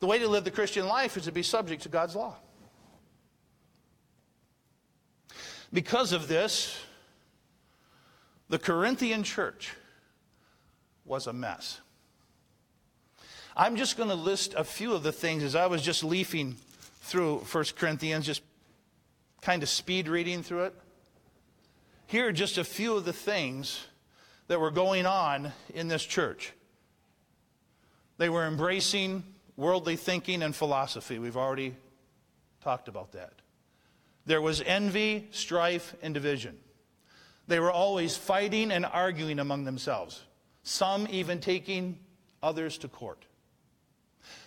The 0.00 0.06
way 0.06 0.18
to 0.18 0.28
live 0.28 0.44
the 0.44 0.50
Christian 0.50 0.86
life 0.86 1.16
is 1.16 1.24
to 1.24 1.32
be 1.32 1.42
subject 1.42 1.82
to 1.82 1.88
God's 1.88 2.16
law. 2.16 2.36
Because 5.72 6.12
of 6.12 6.26
this, 6.26 6.76
the 8.48 8.58
Corinthian 8.58 9.22
church 9.22 9.74
was 11.04 11.26
a 11.26 11.32
mess. 11.32 11.80
I'm 13.56 13.76
just 13.76 13.96
going 13.96 14.08
to 14.08 14.14
list 14.14 14.54
a 14.54 14.64
few 14.64 14.94
of 14.94 15.02
the 15.02 15.12
things 15.12 15.42
as 15.42 15.54
I 15.54 15.66
was 15.66 15.82
just 15.82 16.02
leafing 16.02 16.56
through 17.02 17.38
1 17.38 17.64
Corinthians, 17.76 18.26
just 18.26 18.42
kind 19.42 19.62
of 19.62 19.68
speed 19.68 20.08
reading 20.08 20.42
through 20.42 20.64
it. 20.64 20.74
Here 22.06 22.28
are 22.28 22.32
just 22.32 22.58
a 22.58 22.64
few 22.64 22.96
of 22.96 23.04
the 23.04 23.12
things 23.12 23.86
that 24.48 24.60
were 24.60 24.70
going 24.70 25.06
on 25.06 25.52
in 25.74 25.88
this 25.88 26.04
church. 26.04 26.52
They 28.20 28.28
were 28.28 28.46
embracing 28.46 29.24
worldly 29.56 29.96
thinking 29.96 30.42
and 30.42 30.54
philosophy. 30.54 31.18
We've 31.18 31.38
already 31.38 31.74
talked 32.62 32.86
about 32.86 33.12
that. 33.12 33.32
There 34.26 34.42
was 34.42 34.60
envy, 34.60 35.28
strife, 35.30 35.94
and 36.02 36.12
division. 36.12 36.58
They 37.48 37.60
were 37.60 37.72
always 37.72 38.18
fighting 38.18 38.72
and 38.72 38.84
arguing 38.84 39.38
among 39.38 39.64
themselves, 39.64 40.20
some 40.64 41.08
even 41.10 41.40
taking 41.40 41.98
others 42.42 42.76
to 42.78 42.88
court. 42.88 43.24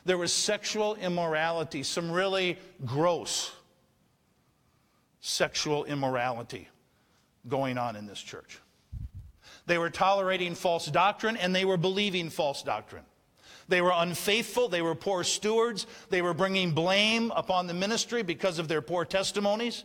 There 0.06 0.20
was 0.20 0.32
sexual 0.32 0.94
immorality, 0.94 1.82
some 1.82 2.12
really 2.12 2.60
gross 2.86 3.51
sexual 5.20 5.86
immorality 5.86 6.70
going 7.48 7.80
on 7.80 7.96
in 7.96 8.06
this 8.06 8.22
church. 8.22 8.60
They 9.65 9.80
were 9.80 9.89
tolerating 9.89 10.53
false 10.53 10.86
doctrine 10.86 11.38
and 11.38 11.56
they 11.56 11.65
were 11.65 11.77
believing 11.77 12.30
false 12.30 12.62
doctrine. 12.62 13.06
They 13.67 13.82
were 13.82 13.93
unfaithful. 13.96 14.67
They 14.67 14.82
were 14.82 14.96
poor 14.96 15.24
stewards. 15.24 15.88
They 16.10 16.22
were 16.22 16.34
bringing 16.34 16.72
blame 16.72 17.32
upon 17.36 17.67
the 17.67 17.74
ministry 17.74 18.24
because 18.24 18.60
of 18.60 18.67
their 18.67 18.82
poor 18.82 19.05
testimonies. 19.05 19.84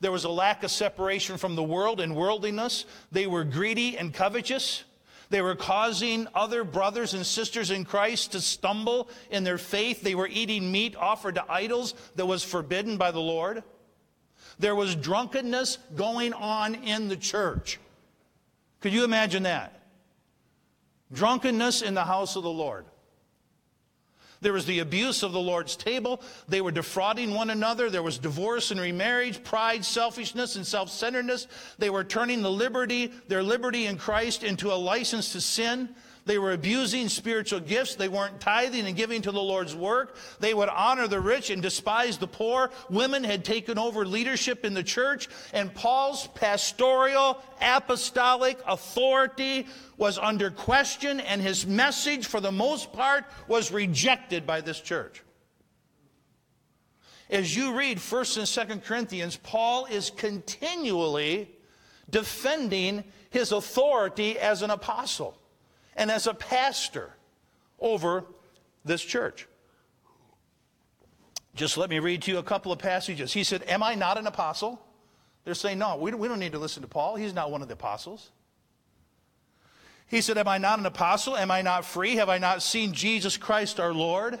There 0.00 0.12
was 0.12 0.24
a 0.24 0.30
lack 0.30 0.62
of 0.62 0.70
separation 0.70 1.38
from 1.38 1.56
the 1.56 1.62
world 1.62 2.00
and 2.00 2.14
worldliness. 2.14 2.84
They 3.10 3.26
were 3.26 3.44
greedy 3.44 3.96
and 3.96 4.12
covetous. 4.12 4.84
They 5.28 5.42
were 5.42 5.56
causing 5.56 6.28
other 6.34 6.62
brothers 6.62 7.14
and 7.14 7.26
sisters 7.26 7.70
in 7.70 7.84
Christ 7.84 8.32
to 8.32 8.40
stumble 8.40 9.08
in 9.30 9.42
their 9.42 9.58
faith. 9.58 10.02
They 10.02 10.14
were 10.14 10.28
eating 10.28 10.70
meat 10.70 10.94
offered 10.94 11.34
to 11.36 11.44
idols 11.50 11.94
that 12.14 12.26
was 12.26 12.44
forbidden 12.44 12.96
by 12.96 13.10
the 13.10 13.20
Lord. 13.20 13.64
There 14.58 14.74
was 14.74 14.94
drunkenness 14.94 15.78
going 15.96 16.32
on 16.32 16.76
in 16.76 17.08
the 17.08 17.16
church. 17.16 17.80
Could 18.80 18.92
you 18.92 19.04
imagine 19.04 19.42
that? 19.42 19.80
Drunkenness 21.12 21.82
in 21.82 21.94
the 21.94 22.04
house 22.04 22.36
of 22.36 22.42
the 22.42 22.50
Lord. 22.50 22.84
There 24.40 24.52
was 24.52 24.66
the 24.66 24.80
abuse 24.80 25.22
of 25.22 25.32
the 25.32 25.40
Lord's 25.40 25.76
table. 25.76 26.20
They 26.48 26.60
were 26.60 26.70
defrauding 26.70 27.32
one 27.32 27.50
another. 27.50 27.90
There 27.90 28.02
was 28.02 28.18
divorce 28.18 28.70
and 28.70 28.80
remarriage, 28.80 29.42
pride, 29.42 29.84
selfishness, 29.84 30.56
and 30.56 30.66
self 30.66 30.90
centeredness. 30.90 31.46
They 31.78 31.90
were 31.90 32.04
turning 32.04 32.42
the 32.42 32.50
liberty, 32.50 33.12
their 33.28 33.42
liberty 33.42 33.86
in 33.86 33.96
Christ, 33.96 34.44
into 34.44 34.72
a 34.72 34.74
license 34.74 35.32
to 35.32 35.40
sin. 35.40 35.94
They 36.26 36.38
were 36.38 36.52
abusing 36.52 37.08
spiritual 37.08 37.60
gifts. 37.60 37.94
They 37.94 38.08
weren't 38.08 38.40
tithing 38.40 38.84
and 38.84 38.96
giving 38.96 39.22
to 39.22 39.30
the 39.30 39.40
Lord's 39.40 39.76
work. 39.76 40.16
They 40.40 40.54
would 40.54 40.68
honor 40.68 41.06
the 41.06 41.20
rich 41.20 41.50
and 41.50 41.62
despise 41.62 42.18
the 42.18 42.26
poor. 42.26 42.70
Women 42.90 43.22
had 43.22 43.44
taken 43.44 43.78
over 43.78 44.04
leadership 44.04 44.64
in 44.64 44.74
the 44.74 44.82
church, 44.82 45.28
and 45.54 45.72
Paul's 45.72 46.26
pastoral 46.34 47.40
apostolic 47.62 48.58
authority 48.66 49.68
was 49.96 50.18
under 50.18 50.50
question, 50.50 51.20
and 51.20 51.40
his 51.40 51.64
message, 51.64 52.26
for 52.26 52.40
the 52.40 52.52
most 52.52 52.92
part, 52.92 53.24
was 53.46 53.70
rejected 53.70 54.46
by 54.46 54.60
this 54.60 54.80
church. 54.80 55.22
As 57.30 57.56
you 57.56 57.72
read 57.72 57.98
1st 57.98 58.36
and 58.38 58.80
2nd 58.80 58.84
Corinthians, 58.84 59.36
Paul 59.36 59.86
is 59.86 60.10
continually 60.10 61.50
defending 62.10 63.04
his 63.30 63.52
authority 63.52 64.38
as 64.40 64.62
an 64.62 64.70
apostle 64.70 65.38
and 65.96 66.10
as 66.10 66.26
a 66.26 66.34
pastor 66.34 67.14
over 67.78 68.24
this 68.84 69.02
church. 69.02 69.48
Just 71.54 71.78
let 71.78 71.88
me 71.88 71.98
read 71.98 72.22
to 72.22 72.30
you 72.30 72.38
a 72.38 72.42
couple 72.42 72.70
of 72.70 72.78
passages. 72.78 73.32
He 73.32 73.42
said, 73.42 73.64
Am 73.66 73.82
I 73.82 73.94
not 73.94 74.18
an 74.18 74.26
apostle? 74.26 74.80
They're 75.44 75.54
saying, 75.54 75.78
No, 75.78 75.96
we 75.96 76.10
don't 76.10 76.38
need 76.38 76.52
to 76.52 76.58
listen 76.58 76.82
to 76.82 76.88
Paul. 76.88 77.16
He's 77.16 77.34
not 77.34 77.50
one 77.50 77.62
of 77.62 77.68
the 77.68 77.74
apostles. 77.74 78.30
He 80.06 80.20
said, 80.20 80.38
Am 80.38 80.46
I 80.46 80.58
not 80.58 80.78
an 80.78 80.86
apostle? 80.86 81.36
Am 81.36 81.50
I 81.50 81.62
not 81.62 81.84
free? 81.84 82.16
Have 82.16 82.28
I 82.28 82.38
not 82.38 82.62
seen 82.62 82.92
Jesus 82.92 83.36
Christ 83.36 83.80
our 83.80 83.94
Lord? 83.94 84.38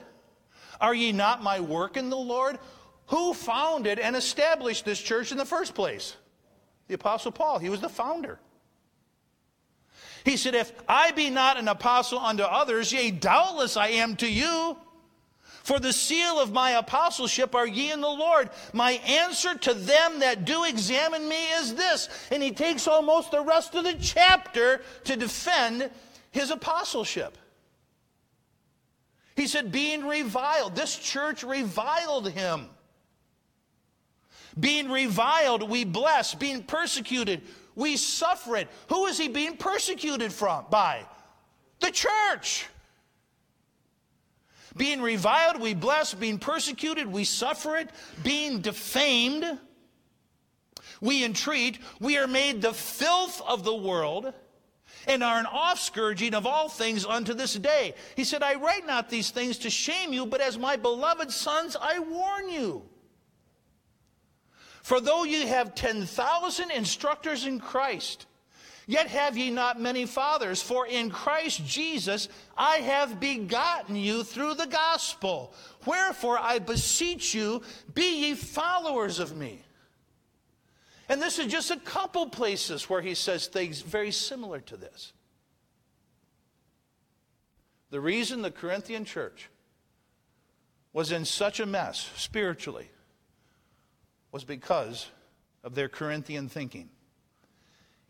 Are 0.80 0.94
ye 0.94 1.12
not 1.12 1.42
my 1.42 1.60
work 1.60 1.96
in 1.96 2.10
the 2.10 2.16
Lord? 2.16 2.58
Who 3.06 3.32
founded 3.34 3.98
and 3.98 4.14
established 4.14 4.84
this 4.84 5.00
church 5.00 5.32
in 5.32 5.38
the 5.38 5.44
first 5.44 5.74
place? 5.74 6.16
The 6.88 6.94
Apostle 6.94 7.32
Paul. 7.32 7.58
He 7.58 7.68
was 7.68 7.80
the 7.80 7.88
founder. 7.88 8.38
He 10.26 10.36
said, 10.36 10.56
If 10.56 10.72
I 10.88 11.12
be 11.12 11.30
not 11.30 11.56
an 11.56 11.68
apostle 11.68 12.18
unto 12.18 12.42
others, 12.42 12.92
yea, 12.92 13.12
doubtless 13.12 13.76
I 13.76 13.88
am 13.90 14.16
to 14.16 14.28
you. 14.28 14.76
For 15.62 15.78
the 15.78 15.92
seal 15.92 16.40
of 16.40 16.52
my 16.52 16.72
apostleship 16.72 17.54
are 17.54 17.66
ye 17.66 17.92
in 17.92 18.00
the 18.00 18.08
Lord. 18.08 18.50
My 18.72 18.92
answer 19.06 19.56
to 19.56 19.72
them 19.72 20.18
that 20.18 20.44
do 20.44 20.64
examine 20.64 21.28
me 21.28 21.52
is 21.52 21.76
this. 21.76 22.08
And 22.32 22.42
he 22.42 22.50
takes 22.50 22.88
almost 22.88 23.30
the 23.30 23.40
rest 23.40 23.76
of 23.76 23.84
the 23.84 23.94
chapter 23.94 24.82
to 25.04 25.14
defend 25.14 25.90
his 26.32 26.50
apostleship. 26.50 27.38
He 29.36 29.46
said, 29.46 29.70
being 29.70 30.08
reviled. 30.08 30.74
This 30.74 30.98
church 30.98 31.44
reviled 31.44 32.30
him. 32.30 32.66
Being 34.58 34.90
reviled, 34.90 35.68
we 35.68 35.84
bless. 35.84 36.34
Being 36.34 36.64
persecuted, 36.64 37.42
we 37.76 37.96
suffer 37.96 38.56
it. 38.56 38.68
Who 38.88 39.06
is 39.06 39.18
he 39.18 39.28
being 39.28 39.56
persecuted 39.56 40.32
from? 40.32 40.64
By 40.70 41.06
the 41.80 41.92
church. 41.92 42.66
Being 44.76 45.00
reviled, 45.00 45.60
we 45.60 45.74
bless. 45.74 46.12
Being 46.12 46.38
persecuted, 46.38 47.06
we 47.06 47.24
suffer 47.24 47.76
it. 47.76 47.90
Being 48.24 48.60
defamed, 48.60 49.58
we 51.00 51.24
entreat. 51.24 51.78
We 52.00 52.18
are 52.18 52.26
made 52.26 52.60
the 52.60 52.74
filth 52.74 53.40
of 53.46 53.62
the 53.62 53.74
world 53.74 54.32
and 55.06 55.22
are 55.22 55.38
an 55.38 55.46
offscourging 55.46 56.34
of 56.34 56.46
all 56.46 56.68
things 56.68 57.04
unto 57.04 57.34
this 57.34 57.54
day. 57.54 57.94
He 58.16 58.24
said, 58.24 58.42
I 58.42 58.54
write 58.54 58.86
not 58.86 59.08
these 59.08 59.30
things 59.30 59.58
to 59.58 59.70
shame 59.70 60.12
you, 60.12 60.26
but 60.26 60.40
as 60.40 60.58
my 60.58 60.76
beloved 60.76 61.30
sons, 61.30 61.76
I 61.80 61.98
warn 61.98 62.48
you. 62.48 62.82
For 64.86 65.00
though 65.00 65.24
ye 65.24 65.48
have 65.48 65.74
10,000 65.74 66.70
instructors 66.70 67.44
in 67.44 67.58
Christ, 67.58 68.26
yet 68.86 69.08
have 69.08 69.36
ye 69.36 69.50
not 69.50 69.80
many 69.80 70.06
fathers. 70.06 70.62
For 70.62 70.86
in 70.86 71.10
Christ 71.10 71.66
Jesus 71.66 72.28
I 72.56 72.76
have 72.76 73.18
begotten 73.18 73.96
you 73.96 74.22
through 74.22 74.54
the 74.54 74.68
gospel. 74.68 75.52
Wherefore 75.86 76.38
I 76.38 76.60
beseech 76.60 77.34
you, 77.34 77.62
be 77.94 78.28
ye 78.28 78.34
followers 78.34 79.18
of 79.18 79.36
me. 79.36 79.60
And 81.08 81.20
this 81.20 81.40
is 81.40 81.50
just 81.50 81.72
a 81.72 81.80
couple 81.80 82.28
places 82.28 82.88
where 82.88 83.02
he 83.02 83.16
says 83.16 83.48
things 83.48 83.80
very 83.80 84.12
similar 84.12 84.60
to 84.60 84.76
this. 84.76 85.12
The 87.90 88.00
reason 88.00 88.40
the 88.40 88.52
Corinthian 88.52 89.04
church 89.04 89.50
was 90.92 91.10
in 91.10 91.24
such 91.24 91.58
a 91.58 91.66
mess 91.66 92.08
spiritually 92.14 92.88
was 94.32 94.44
because 94.44 95.06
of 95.64 95.74
their 95.74 95.88
Corinthian 95.88 96.48
thinking. 96.48 96.88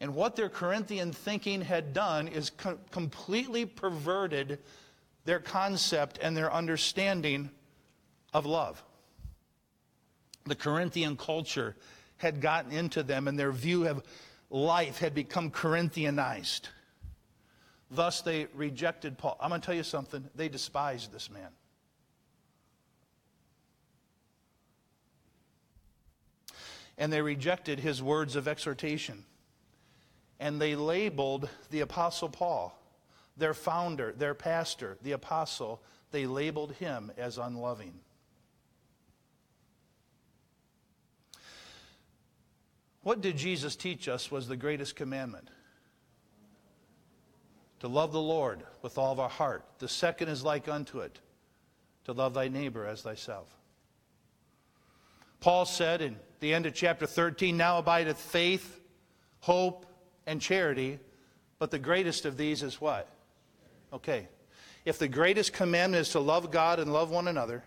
And 0.00 0.14
what 0.14 0.36
their 0.36 0.48
Corinthian 0.48 1.12
thinking 1.12 1.62
had 1.62 1.92
done 1.92 2.28
is 2.28 2.50
co- 2.50 2.78
completely 2.90 3.64
perverted 3.64 4.58
their 5.24 5.40
concept 5.40 6.18
and 6.20 6.36
their 6.36 6.52
understanding 6.52 7.50
of 8.34 8.44
love. 8.44 8.82
The 10.44 10.54
Corinthian 10.54 11.16
culture 11.16 11.76
had 12.18 12.40
gotten 12.40 12.72
into 12.72 13.02
them, 13.02 13.26
and 13.26 13.38
their 13.38 13.52
view 13.52 13.86
of 13.86 14.02
life 14.50 14.98
had 14.98 15.14
become 15.14 15.50
Corinthianized. 15.50 16.68
Thus, 17.90 18.20
they 18.20 18.46
rejected 18.54 19.18
Paul. 19.18 19.36
I'm 19.40 19.48
going 19.48 19.60
to 19.60 19.66
tell 19.66 19.74
you 19.74 19.82
something. 19.82 20.28
They 20.34 20.48
despised 20.48 21.12
this 21.12 21.30
man. 21.30 21.48
And 26.98 27.12
they 27.12 27.22
rejected 27.22 27.80
his 27.80 28.02
words 28.02 28.36
of 28.36 28.48
exhortation. 28.48 29.24
And 30.38 30.60
they 30.60 30.74
labeled 30.74 31.48
the 31.70 31.80
Apostle 31.80 32.28
Paul, 32.28 32.78
their 33.36 33.54
founder, 33.54 34.12
their 34.16 34.34
pastor, 34.34 34.96
the 35.02 35.12
apostle, 35.12 35.82
they 36.10 36.26
labeled 36.26 36.72
him 36.72 37.12
as 37.16 37.38
unloving. 37.38 37.94
What 43.02 43.20
did 43.20 43.36
Jesus 43.36 43.76
teach 43.76 44.08
us 44.08 44.30
was 44.30 44.48
the 44.48 44.56
greatest 44.56 44.96
commandment? 44.96 45.48
To 47.80 47.88
love 47.88 48.12
the 48.12 48.20
Lord 48.20 48.64
with 48.82 48.98
all 48.98 49.12
of 49.12 49.20
our 49.20 49.28
heart. 49.28 49.64
The 49.78 49.88
second 49.88 50.28
is 50.28 50.42
like 50.42 50.66
unto 50.66 51.00
it, 51.00 51.20
to 52.04 52.12
love 52.12 52.34
thy 52.34 52.48
neighbor 52.48 52.86
as 52.86 53.02
thyself. 53.02 53.54
Paul 55.38 55.66
said 55.66 56.00
in 56.02 56.16
the 56.40 56.54
end 56.54 56.66
of 56.66 56.74
chapter 56.74 57.06
13 57.06 57.56
now 57.56 57.78
abideth 57.78 58.18
faith, 58.18 58.80
hope, 59.40 59.86
and 60.26 60.40
charity, 60.40 60.98
but 61.58 61.70
the 61.70 61.78
greatest 61.78 62.24
of 62.24 62.36
these 62.36 62.62
is 62.62 62.80
what? 62.80 63.08
Okay. 63.92 64.28
if 64.84 64.98
the 64.98 65.08
greatest 65.08 65.52
commandment 65.52 66.00
is 66.00 66.10
to 66.10 66.20
love 66.20 66.50
God 66.50 66.78
and 66.78 66.92
love 66.92 67.10
one 67.10 67.28
another, 67.28 67.64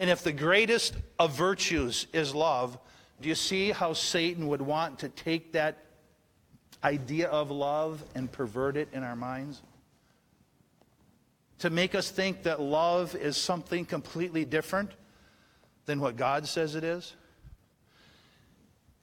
and 0.00 0.10
if 0.10 0.22
the 0.22 0.32
greatest 0.32 0.94
of 1.18 1.36
virtues 1.36 2.06
is 2.12 2.34
love, 2.34 2.78
do 3.20 3.28
you 3.28 3.34
see 3.34 3.70
how 3.70 3.92
Satan 3.92 4.48
would 4.48 4.62
want 4.62 4.98
to 5.00 5.08
take 5.08 5.52
that 5.52 5.78
idea 6.82 7.28
of 7.28 7.50
love 7.50 8.02
and 8.14 8.30
pervert 8.30 8.76
it 8.76 8.88
in 8.92 9.04
our 9.04 9.14
minds? 9.14 9.62
To 11.60 11.70
make 11.70 11.94
us 11.94 12.10
think 12.10 12.42
that 12.42 12.60
love 12.60 13.14
is 13.14 13.36
something 13.36 13.84
completely 13.84 14.44
different 14.44 14.90
than 15.86 16.00
what 16.00 16.16
God 16.16 16.46
says 16.46 16.74
it 16.74 16.84
is? 16.84 17.14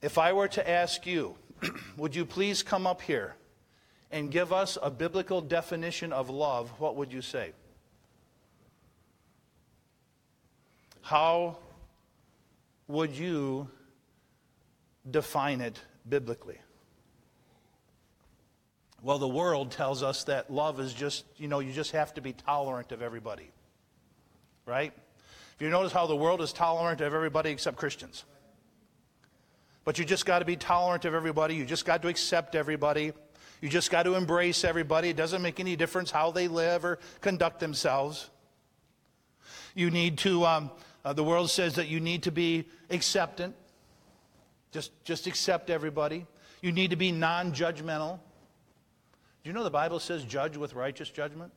If 0.02 0.18
I 0.18 0.32
were 0.32 0.48
to 0.48 0.68
ask 0.68 1.06
you, 1.06 1.36
would 1.96 2.14
you 2.14 2.24
please 2.24 2.62
come 2.62 2.86
up 2.86 3.02
here 3.02 3.34
and 4.10 4.30
give 4.30 4.52
us 4.52 4.78
a 4.82 4.90
biblical 4.90 5.40
definition 5.40 6.12
of 6.12 6.30
love, 6.30 6.70
what 6.78 6.96
would 6.96 7.12
you 7.12 7.22
say? 7.22 7.52
How 11.02 11.58
would 12.88 13.12
you 13.12 13.68
define 15.08 15.60
it 15.60 15.78
biblically? 16.08 16.58
Well, 19.02 19.18
the 19.18 19.28
world 19.28 19.70
tells 19.70 20.02
us 20.02 20.24
that 20.24 20.52
love 20.52 20.78
is 20.78 20.92
just, 20.92 21.24
you 21.36 21.48
know, 21.48 21.60
you 21.60 21.72
just 21.72 21.92
have 21.92 22.12
to 22.14 22.20
be 22.20 22.32
tolerant 22.32 22.92
of 22.92 23.00
everybody. 23.00 23.50
Right? 24.66 24.92
If 25.60 25.64
you 25.64 25.68
notice 25.68 25.92
how 25.92 26.06
the 26.06 26.16
world 26.16 26.40
is 26.40 26.54
tolerant 26.54 27.02
of 27.02 27.12
everybody 27.12 27.50
except 27.50 27.76
Christians. 27.76 28.24
But 29.84 29.98
you 29.98 30.06
just 30.06 30.24
got 30.24 30.38
to 30.38 30.46
be 30.46 30.56
tolerant 30.56 31.04
of 31.04 31.12
everybody. 31.12 31.54
You 31.54 31.66
just 31.66 31.84
got 31.84 32.00
to 32.00 32.08
accept 32.08 32.54
everybody. 32.54 33.12
You 33.60 33.68
just 33.68 33.90
got 33.90 34.04
to 34.04 34.14
embrace 34.14 34.64
everybody. 34.64 35.10
It 35.10 35.16
doesn't 35.16 35.42
make 35.42 35.60
any 35.60 35.76
difference 35.76 36.10
how 36.10 36.30
they 36.30 36.48
live 36.48 36.86
or 36.86 36.98
conduct 37.20 37.60
themselves. 37.60 38.30
You 39.74 39.90
need 39.90 40.16
to, 40.20 40.46
um, 40.46 40.70
uh, 41.04 41.12
the 41.12 41.24
world 41.24 41.50
says 41.50 41.74
that 41.74 41.88
you 41.88 42.00
need 42.00 42.22
to 42.22 42.32
be 42.32 42.64
acceptant. 42.88 43.54
Just, 44.72 44.92
just 45.04 45.26
accept 45.26 45.68
everybody. 45.68 46.26
You 46.62 46.72
need 46.72 46.88
to 46.88 46.96
be 46.96 47.12
non 47.12 47.52
judgmental. 47.52 48.18
Do 49.44 49.50
you 49.50 49.52
know 49.52 49.64
the 49.64 49.68
Bible 49.68 50.00
says 50.00 50.24
judge 50.24 50.56
with 50.56 50.72
righteous 50.72 51.10
judgment? 51.10 51.52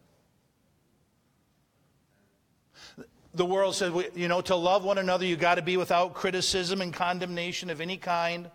The 3.36 3.46
world 3.46 3.76
says, 3.76 3.94
you 4.16 4.28
know, 4.28 4.42
to 4.42 4.56
love 4.56 4.84
one 4.84 5.00
another, 5.00 5.26
you 5.26 5.36
got 5.36 5.56
to 5.56 5.64
be 5.64 5.78
without 5.78 6.14
criticism 6.14 6.82
and 6.82 6.94
condemnation 6.94 7.70
of 7.70 7.82
any 7.82 7.98
kind. 7.98 8.50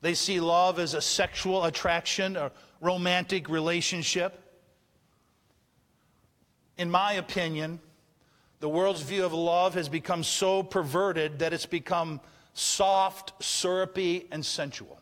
They 0.00 0.14
see 0.14 0.40
love 0.40 0.78
as 0.78 0.94
a 0.94 1.02
sexual 1.02 1.64
attraction, 1.64 2.36
a 2.36 2.50
romantic 2.80 3.48
relationship. 3.48 4.38
In 6.78 6.90
my 6.90 7.12
opinion, 7.12 7.80
the 8.60 8.68
world's 8.68 9.02
view 9.02 9.24
of 9.24 9.32
love 9.32 9.74
has 9.74 9.88
become 9.88 10.24
so 10.24 10.62
perverted 10.62 11.40
that 11.40 11.52
it's 11.52 11.66
become 11.66 12.20
soft, 12.54 13.32
syrupy, 13.42 14.26
and 14.30 14.44
sensual. 14.44 15.00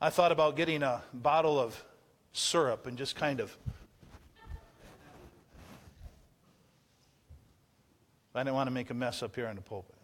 I 0.00 0.10
thought 0.10 0.32
about 0.32 0.56
getting 0.56 0.82
a 0.82 1.02
bottle 1.12 1.58
of 1.58 1.82
syrup 2.32 2.86
and 2.86 2.98
just 2.98 3.16
kind 3.16 3.40
of. 3.40 3.56
I 8.34 8.40
didn't 8.40 8.54
want 8.54 8.66
to 8.66 8.72
make 8.72 8.90
a 8.90 8.94
mess 8.94 9.22
up 9.22 9.34
here 9.36 9.46
in 9.46 9.56
the 9.56 9.62
pulpit. 9.62 9.94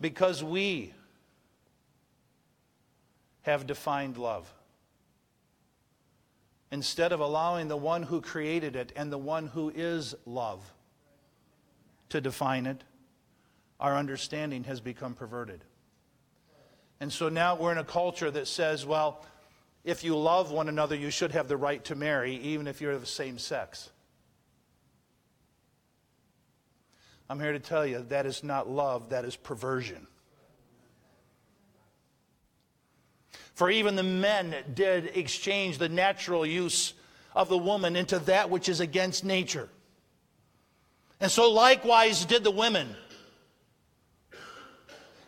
Because 0.00 0.44
we 0.44 0.92
have 3.42 3.66
defined 3.66 4.18
love. 4.18 4.52
Instead 6.70 7.12
of 7.12 7.20
allowing 7.20 7.68
the 7.68 7.76
one 7.76 8.02
who 8.02 8.20
created 8.20 8.74
it 8.74 8.92
and 8.96 9.12
the 9.12 9.18
one 9.18 9.46
who 9.46 9.70
is 9.74 10.14
love 10.26 10.60
to 12.08 12.20
define 12.20 12.66
it, 12.66 12.82
our 13.78 13.96
understanding 13.96 14.64
has 14.64 14.80
become 14.80 15.14
perverted. 15.14 15.62
And 17.00 17.12
so 17.12 17.28
now 17.28 17.54
we're 17.56 17.72
in 17.72 17.78
a 17.78 17.84
culture 17.84 18.30
that 18.30 18.48
says, 18.48 18.84
well, 18.84 19.24
if 19.84 20.04
you 20.04 20.16
love 20.16 20.50
one 20.50 20.68
another, 20.68 20.96
you 20.96 21.10
should 21.10 21.32
have 21.32 21.48
the 21.48 21.56
right 21.56 21.84
to 21.84 21.94
marry, 21.94 22.36
even 22.36 22.66
if 22.66 22.80
you're 22.80 22.92
of 22.92 23.00
the 23.00 23.06
same 23.06 23.38
sex. 23.38 23.90
I'm 27.28 27.40
here 27.40 27.52
to 27.52 27.58
tell 27.58 27.86
you 27.86 28.04
that 28.08 28.26
is 28.26 28.44
not 28.44 28.68
love, 28.68 29.10
that 29.10 29.24
is 29.24 29.36
perversion. 29.36 30.06
For 33.54 33.70
even 33.70 33.94
the 33.94 34.02
men 34.02 34.54
did 34.74 35.16
exchange 35.16 35.78
the 35.78 35.88
natural 35.88 36.44
use 36.44 36.94
of 37.34 37.48
the 37.48 37.58
woman 37.58 37.96
into 37.96 38.18
that 38.20 38.50
which 38.50 38.68
is 38.68 38.80
against 38.80 39.24
nature. 39.24 39.68
And 41.20 41.30
so 41.30 41.50
likewise 41.50 42.24
did 42.24 42.44
the 42.44 42.50
women. 42.50 42.96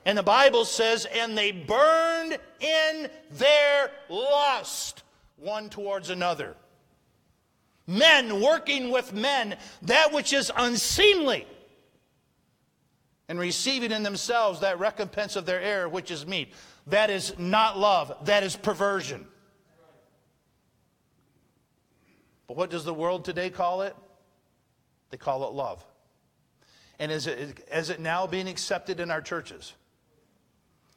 And 0.04 0.18
the 0.18 0.22
Bible 0.22 0.64
says, 0.64 1.04
and 1.06 1.36
they 1.36 1.52
burned 1.52 2.38
in 2.60 3.08
their 3.32 3.90
lust 4.08 5.02
one 5.36 5.68
towards 5.68 6.10
another. 6.10 6.56
Men 7.86 8.40
working 8.40 8.90
with 8.90 9.12
men, 9.12 9.56
that 9.82 10.12
which 10.12 10.32
is 10.32 10.50
unseemly, 10.56 11.46
and 13.28 13.38
receiving 13.38 13.92
in 13.92 14.02
themselves 14.02 14.60
that 14.60 14.78
recompense 14.78 15.36
of 15.36 15.46
their 15.46 15.60
error, 15.60 15.88
which 15.88 16.10
is 16.10 16.26
meet. 16.26 16.52
That 16.86 17.10
is 17.10 17.36
not 17.38 17.78
love, 17.78 18.14
that 18.26 18.42
is 18.42 18.56
perversion. 18.56 19.26
But 22.46 22.56
what 22.56 22.70
does 22.70 22.84
the 22.84 22.94
world 22.94 23.24
today 23.24 23.50
call 23.50 23.82
it? 23.82 23.96
They 25.10 25.16
call 25.16 25.48
it 25.48 25.52
love. 25.52 25.84
And 26.98 27.10
is 27.10 27.26
it, 27.26 27.66
is 27.72 27.90
it 27.90 28.00
now 28.00 28.26
being 28.26 28.48
accepted 28.48 29.00
in 29.00 29.10
our 29.10 29.20
churches? 29.20 29.74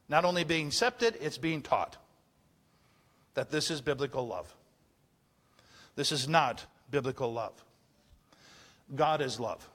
not 0.09 0.25
only 0.25 0.43
being 0.43 0.67
accepted, 0.67 1.15
it's 1.21 1.37
being 1.37 1.61
taught 1.61 1.95
that 3.35 3.51
this 3.51 3.69
is 3.69 3.79
biblical 3.79 4.27
love. 4.27 4.53
This 5.95 6.11
is 6.11 6.27
not 6.27 6.65
biblical 6.89 7.31
love. 7.31 7.53
God 8.95 9.21
is 9.21 9.39
love. 9.39 9.69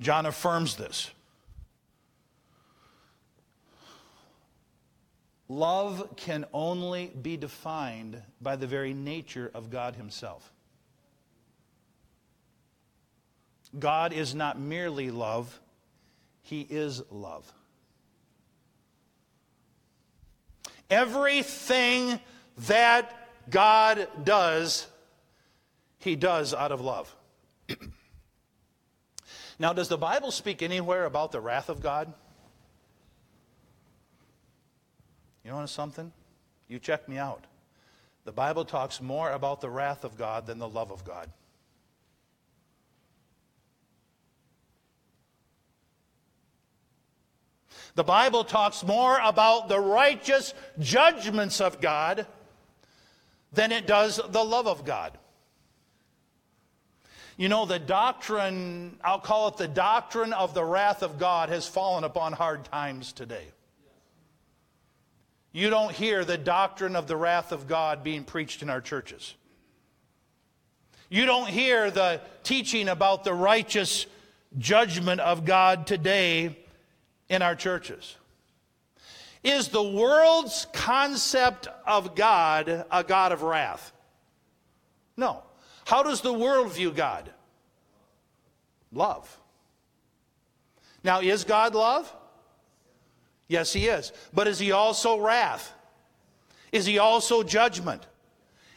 John 0.00 0.26
affirms 0.26 0.76
this. 0.76 1.10
Love 5.48 6.14
can 6.16 6.44
only 6.52 7.06
be 7.06 7.36
defined 7.36 8.22
by 8.40 8.56
the 8.56 8.66
very 8.66 8.92
nature 8.92 9.50
of 9.54 9.70
God 9.70 9.96
Himself. 9.96 10.52
God 13.78 14.12
is 14.12 14.34
not 14.34 14.58
merely 14.58 15.10
love, 15.10 15.58
he 16.48 16.66
is 16.70 17.02
love. 17.10 17.52
Everything 20.88 22.18
that 22.68 23.28
God 23.50 24.08
does, 24.24 24.86
He 25.98 26.16
does 26.16 26.54
out 26.54 26.72
of 26.72 26.80
love. 26.80 27.14
now, 29.58 29.72
does 29.72 29.88
the 29.88 29.98
Bible 29.98 30.30
speak 30.30 30.62
anywhere 30.62 31.04
about 31.04 31.32
the 31.32 31.40
wrath 31.40 31.68
of 31.68 31.82
God? 31.82 32.12
You 35.44 35.50
know 35.50 35.66
something? 35.66 36.12
You 36.68 36.78
check 36.78 37.08
me 37.08 37.18
out. 37.18 37.44
The 38.24 38.32
Bible 38.32 38.64
talks 38.64 39.00
more 39.00 39.32
about 39.32 39.60
the 39.60 39.70
wrath 39.70 40.04
of 40.04 40.16
God 40.16 40.46
than 40.46 40.58
the 40.58 40.68
love 40.68 40.92
of 40.92 41.04
God. 41.04 41.28
The 47.94 48.04
Bible 48.04 48.44
talks 48.44 48.84
more 48.84 49.18
about 49.18 49.68
the 49.68 49.80
righteous 49.80 50.54
judgments 50.78 51.60
of 51.60 51.80
God 51.80 52.26
than 53.52 53.72
it 53.72 53.88
does 53.88 54.20
the 54.28 54.44
love 54.44 54.68
of 54.68 54.84
God. 54.84 55.18
You 57.38 57.48
know, 57.48 57.66
the 57.66 57.78
doctrine, 57.78 58.98
I'll 59.02 59.20
call 59.20 59.46
it 59.46 59.58
the 59.58 59.68
doctrine 59.68 60.32
of 60.32 60.54
the 60.54 60.64
wrath 60.64 61.04
of 61.04 61.20
God, 61.20 61.50
has 61.50 61.68
fallen 61.68 62.02
upon 62.02 62.32
hard 62.32 62.64
times 62.64 63.12
today. 63.12 63.46
You 65.52 65.70
don't 65.70 65.92
hear 65.92 66.24
the 66.24 66.36
doctrine 66.36 66.96
of 66.96 67.06
the 67.06 67.16
wrath 67.16 67.52
of 67.52 67.68
God 67.68 68.02
being 68.02 68.24
preached 68.24 68.60
in 68.62 68.68
our 68.68 68.80
churches. 68.80 69.36
You 71.08 71.26
don't 71.26 71.48
hear 71.48 71.92
the 71.92 72.20
teaching 72.42 72.88
about 72.88 73.22
the 73.22 73.32
righteous 73.32 74.06
judgment 74.58 75.20
of 75.20 75.44
God 75.44 75.86
today 75.86 76.58
in 77.28 77.40
our 77.40 77.54
churches. 77.54 78.16
Is 79.44 79.68
the 79.68 79.82
world's 79.82 80.66
concept 80.72 81.68
of 81.86 82.16
God 82.16 82.84
a 82.90 83.04
God 83.04 83.30
of 83.30 83.42
wrath? 83.42 83.92
No. 85.16 85.44
How 85.88 86.02
does 86.02 86.20
the 86.20 86.34
world 86.34 86.70
view 86.74 86.90
God? 86.90 87.30
Love. 88.92 89.40
Now, 91.02 91.22
is 91.22 91.44
God 91.44 91.74
love? 91.74 92.14
Yes, 93.46 93.72
he 93.72 93.86
is. 93.86 94.12
But 94.34 94.48
is 94.48 94.58
he 94.58 94.70
also 94.70 95.18
wrath? 95.18 95.72
Is 96.72 96.84
he 96.84 96.98
also 96.98 97.42
judgment? 97.42 98.06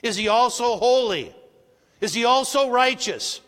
Is 0.01 0.15
he 0.15 0.29
also 0.29 0.77
holy? 0.77 1.35
Is 1.99 2.13
he 2.13 2.23
also 2.23 2.69
righteous? 2.69 3.41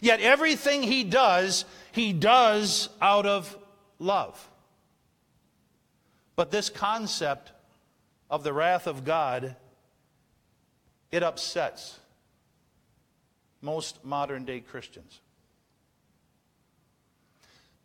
Yet 0.00 0.22
everything 0.22 0.84
he 0.84 1.04
does, 1.04 1.66
he 1.92 2.14
does 2.14 2.88
out 3.02 3.26
of 3.26 3.54
love. 3.98 4.48
But 6.34 6.50
this 6.50 6.70
concept 6.70 7.52
of 8.30 8.42
the 8.42 8.54
wrath 8.54 8.86
of 8.86 9.04
God, 9.04 9.54
it 11.12 11.22
upsets 11.22 12.00
most 13.66 14.04
modern 14.04 14.44
day 14.44 14.60
Christians. 14.60 15.20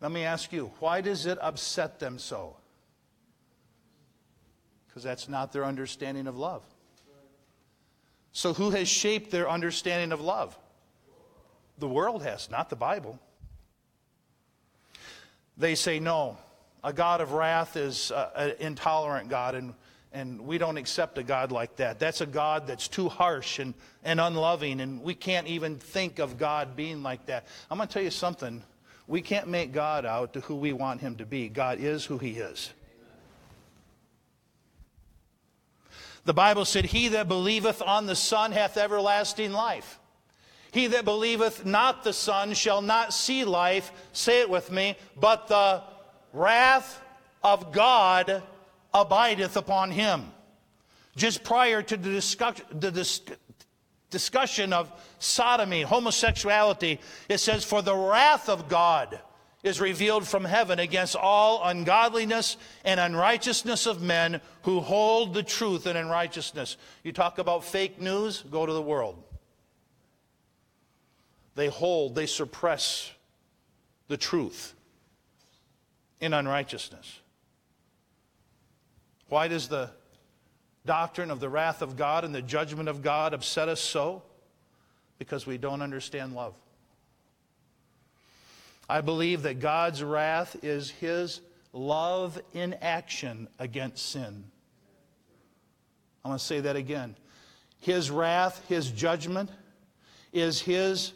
Let 0.00 0.12
me 0.12 0.22
ask 0.22 0.52
you, 0.52 0.70
why 0.78 1.00
does 1.00 1.26
it 1.26 1.38
upset 1.42 1.98
them 1.98 2.18
so? 2.18 2.56
Because 4.86 5.02
that's 5.02 5.28
not 5.28 5.52
their 5.52 5.64
understanding 5.64 6.28
of 6.28 6.38
love. 6.38 6.62
So, 8.32 8.54
who 8.54 8.70
has 8.70 8.88
shaped 8.88 9.30
their 9.30 9.50
understanding 9.50 10.12
of 10.12 10.20
love? 10.20 10.56
The 11.78 11.88
world 11.88 12.22
has, 12.22 12.48
not 12.48 12.70
the 12.70 12.76
Bible. 12.76 13.18
They 15.58 15.74
say, 15.74 15.98
no, 15.98 16.38
a 16.84 16.92
God 16.92 17.20
of 17.20 17.32
wrath 17.32 17.76
is 17.76 18.10
uh, 18.10 18.30
an 18.36 18.54
intolerant 18.58 19.28
God, 19.28 19.54
and, 19.54 19.74
and 20.12 20.40
we 20.42 20.58
don't 20.58 20.76
accept 20.76 21.18
a 21.18 21.22
God 21.22 21.52
like 21.52 21.76
that. 21.76 21.98
That's 21.98 22.20
a 22.20 22.26
God 22.26 22.66
that's 22.66 22.88
too 22.88 23.08
harsh 23.08 23.58
and, 23.58 23.74
and 24.04 24.20
unloving, 24.20 24.80
and 24.80 25.02
we 25.02 25.14
can't 25.14 25.46
even 25.46 25.78
think 25.78 26.18
of 26.18 26.38
God 26.38 26.76
being 26.76 27.02
like 27.02 27.26
that. 27.26 27.46
I'm 27.70 27.78
going 27.78 27.88
to 27.88 27.92
tell 27.92 28.02
you 28.02 28.10
something. 28.10 28.62
We 29.06 29.22
can't 29.22 29.48
make 29.48 29.72
God 29.72 30.06
out 30.06 30.34
to 30.34 30.40
who 30.40 30.56
we 30.56 30.72
want 30.72 31.00
him 31.00 31.16
to 31.16 31.26
be. 31.26 31.48
God 31.48 31.80
is 31.80 32.04
who 32.04 32.18
he 32.18 32.32
is. 32.32 32.72
The 36.24 36.34
Bible 36.34 36.64
said, 36.64 36.84
He 36.84 37.08
that 37.08 37.26
believeth 37.26 37.82
on 37.82 38.06
the 38.06 38.14
Son 38.14 38.52
hath 38.52 38.76
everlasting 38.76 39.52
life. 39.52 39.98
He 40.70 40.86
that 40.88 41.04
believeth 41.04 41.66
not 41.66 42.04
the 42.04 42.12
Son 42.12 42.54
shall 42.54 42.80
not 42.80 43.12
see 43.12 43.44
life, 43.44 43.92
say 44.12 44.40
it 44.40 44.48
with 44.48 44.70
me, 44.70 44.96
but 45.18 45.48
the 45.48 45.82
wrath 46.32 47.00
of 47.42 47.72
God 47.72 48.42
abideth 48.94 49.56
upon 49.56 49.90
him. 49.90 50.32
Just 51.16 51.44
prior 51.44 51.82
to 51.82 51.96
the, 51.96 52.10
discuss- 52.10 52.62
the 52.70 52.90
dis- 52.90 53.20
discussion 54.10 54.72
of 54.72 54.92
sodomy, 55.18 55.82
homosexuality, 55.82 57.00
it 57.28 57.38
says, 57.38 57.64
For 57.64 57.82
the 57.82 57.96
wrath 57.96 58.48
of 58.48 58.68
God 58.68 59.20
is 59.62 59.80
revealed 59.80 60.26
from 60.26 60.44
heaven 60.44 60.78
against 60.78 61.14
all 61.14 61.62
ungodliness 61.64 62.56
and 62.84 62.98
unrighteousness 62.98 63.86
of 63.86 64.02
men 64.02 64.40
who 64.62 64.80
hold 64.80 65.34
the 65.34 65.42
truth 65.42 65.86
in 65.86 65.96
unrighteousness. 65.96 66.76
You 67.04 67.12
talk 67.12 67.38
about 67.38 67.64
fake 67.64 68.00
news, 68.00 68.42
go 68.50 68.66
to 68.66 68.72
the 68.72 68.82
world. 68.82 69.22
They 71.54 71.68
hold, 71.68 72.14
they 72.14 72.26
suppress 72.26 73.10
the 74.08 74.16
truth 74.16 74.74
in 76.20 76.32
unrighteousness. 76.32 77.20
Why 79.32 79.48
does 79.48 79.66
the 79.66 79.88
doctrine 80.84 81.30
of 81.30 81.40
the 81.40 81.48
wrath 81.48 81.80
of 81.80 81.96
God 81.96 82.24
and 82.24 82.34
the 82.34 82.42
judgment 82.42 82.90
of 82.90 83.00
God 83.00 83.32
upset 83.32 83.66
us 83.66 83.80
so? 83.80 84.22
Because 85.18 85.46
we 85.46 85.56
don't 85.56 85.80
understand 85.80 86.34
love. 86.34 86.52
I 88.90 89.00
believe 89.00 89.44
that 89.44 89.58
God's 89.58 90.04
wrath 90.04 90.56
is 90.62 90.90
his 90.90 91.40
love 91.72 92.38
in 92.52 92.74
action 92.82 93.48
against 93.58 94.10
sin. 94.10 94.44
I 96.22 96.28
want 96.28 96.38
to 96.38 96.46
say 96.46 96.60
that 96.60 96.76
again. 96.76 97.16
His 97.80 98.10
wrath, 98.10 98.62
his 98.68 98.90
judgment, 98.90 99.48
is 100.34 100.60
his 100.60 101.14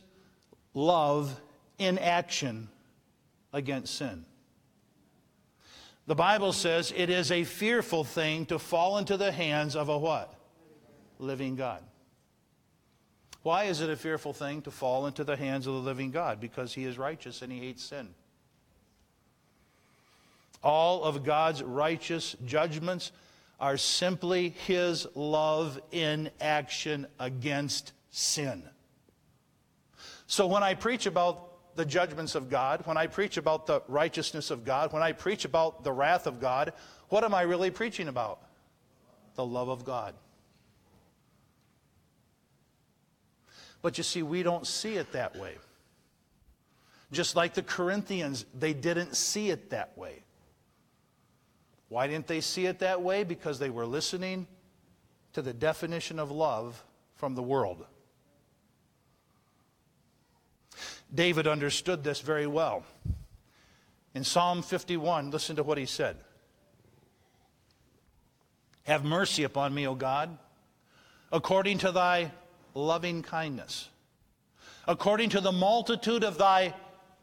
love 0.72 1.38
in 1.76 1.98
action 1.98 2.70
against 3.52 3.94
sin. 3.94 4.24
The 6.06 6.14
Bible 6.14 6.52
says 6.52 6.92
it 6.96 7.10
is 7.10 7.32
a 7.32 7.44
fearful 7.44 8.04
thing 8.04 8.46
to 8.46 8.58
fall 8.58 8.98
into 8.98 9.16
the 9.16 9.32
hands 9.32 9.74
of 9.74 9.88
a 9.88 9.98
what? 9.98 10.32
Living 11.18 11.56
God. 11.56 11.82
Why 13.42 13.64
is 13.64 13.80
it 13.80 13.90
a 13.90 13.96
fearful 13.96 14.32
thing 14.32 14.62
to 14.62 14.70
fall 14.70 15.06
into 15.06 15.24
the 15.24 15.36
hands 15.36 15.66
of 15.66 15.74
the 15.74 15.80
living 15.80 16.10
God? 16.10 16.40
Because 16.40 16.74
he 16.74 16.84
is 16.84 16.98
righteous 16.98 17.42
and 17.42 17.52
he 17.52 17.60
hates 17.60 17.84
sin. 17.84 18.08
All 20.62 21.04
of 21.04 21.24
God's 21.24 21.62
righteous 21.62 22.34
judgments 22.44 23.12
are 23.60 23.76
simply 23.76 24.48
his 24.48 25.06
love 25.14 25.80
in 25.92 26.30
action 26.40 27.06
against 27.18 27.92
sin. 28.10 28.64
So 30.26 30.46
when 30.46 30.62
I 30.62 30.74
preach 30.74 31.06
about 31.06 31.45
the 31.76 31.84
judgments 31.84 32.34
of 32.34 32.48
God, 32.50 32.82
when 32.86 32.96
I 32.96 33.06
preach 33.06 33.36
about 33.36 33.66
the 33.66 33.82
righteousness 33.88 34.50
of 34.50 34.64
God, 34.64 34.92
when 34.92 35.02
I 35.02 35.12
preach 35.12 35.44
about 35.44 35.84
the 35.84 35.92
wrath 35.92 36.26
of 36.26 36.40
God, 36.40 36.72
what 37.08 37.24
am 37.24 37.34
I 37.34 37.42
really 37.42 37.70
preaching 37.70 38.08
about? 38.08 38.40
The 39.34 39.44
love 39.44 39.68
of 39.68 39.84
God. 39.84 40.14
But 43.82 43.98
you 43.98 44.04
see, 44.04 44.22
we 44.22 44.42
don't 44.42 44.66
see 44.66 44.94
it 44.94 45.12
that 45.12 45.36
way. 45.36 45.54
Just 47.12 47.36
like 47.36 47.54
the 47.54 47.62
Corinthians, 47.62 48.44
they 48.58 48.72
didn't 48.72 49.14
see 49.14 49.50
it 49.50 49.70
that 49.70 49.96
way. 49.96 50.24
Why 51.88 52.08
didn't 52.08 52.26
they 52.26 52.40
see 52.40 52.66
it 52.66 52.80
that 52.80 53.02
way? 53.02 53.22
Because 53.22 53.58
they 53.58 53.70
were 53.70 53.86
listening 53.86 54.48
to 55.34 55.42
the 55.42 55.52
definition 55.52 56.18
of 56.18 56.30
love 56.30 56.82
from 57.14 57.34
the 57.34 57.42
world. 57.42 57.86
David 61.14 61.46
understood 61.46 62.04
this 62.04 62.20
very 62.20 62.46
well. 62.46 62.84
In 64.14 64.24
Psalm 64.24 64.62
51, 64.62 65.30
listen 65.30 65.56
to 65.56 65.62
what 65.62 65.78
he 65.78 65.86
said 65.86 66.16
Have 68.84 69.04
mercy 69.04 69.42
upon 69.42 69.74
me, 69.74 69.86
O 69.86 69.94
God, 69.94 70.38
according 71.30 71.78
to 71.78 71.92
thy 71.92 72.32
loving 72.74 73.22
kindness. 73.22 73.88
According 74.88 75.30
to 75.30 75.40
the 75.40 75.52
multitude 75.52 76.22
of 76.22 76.38
thy 76.38 76.72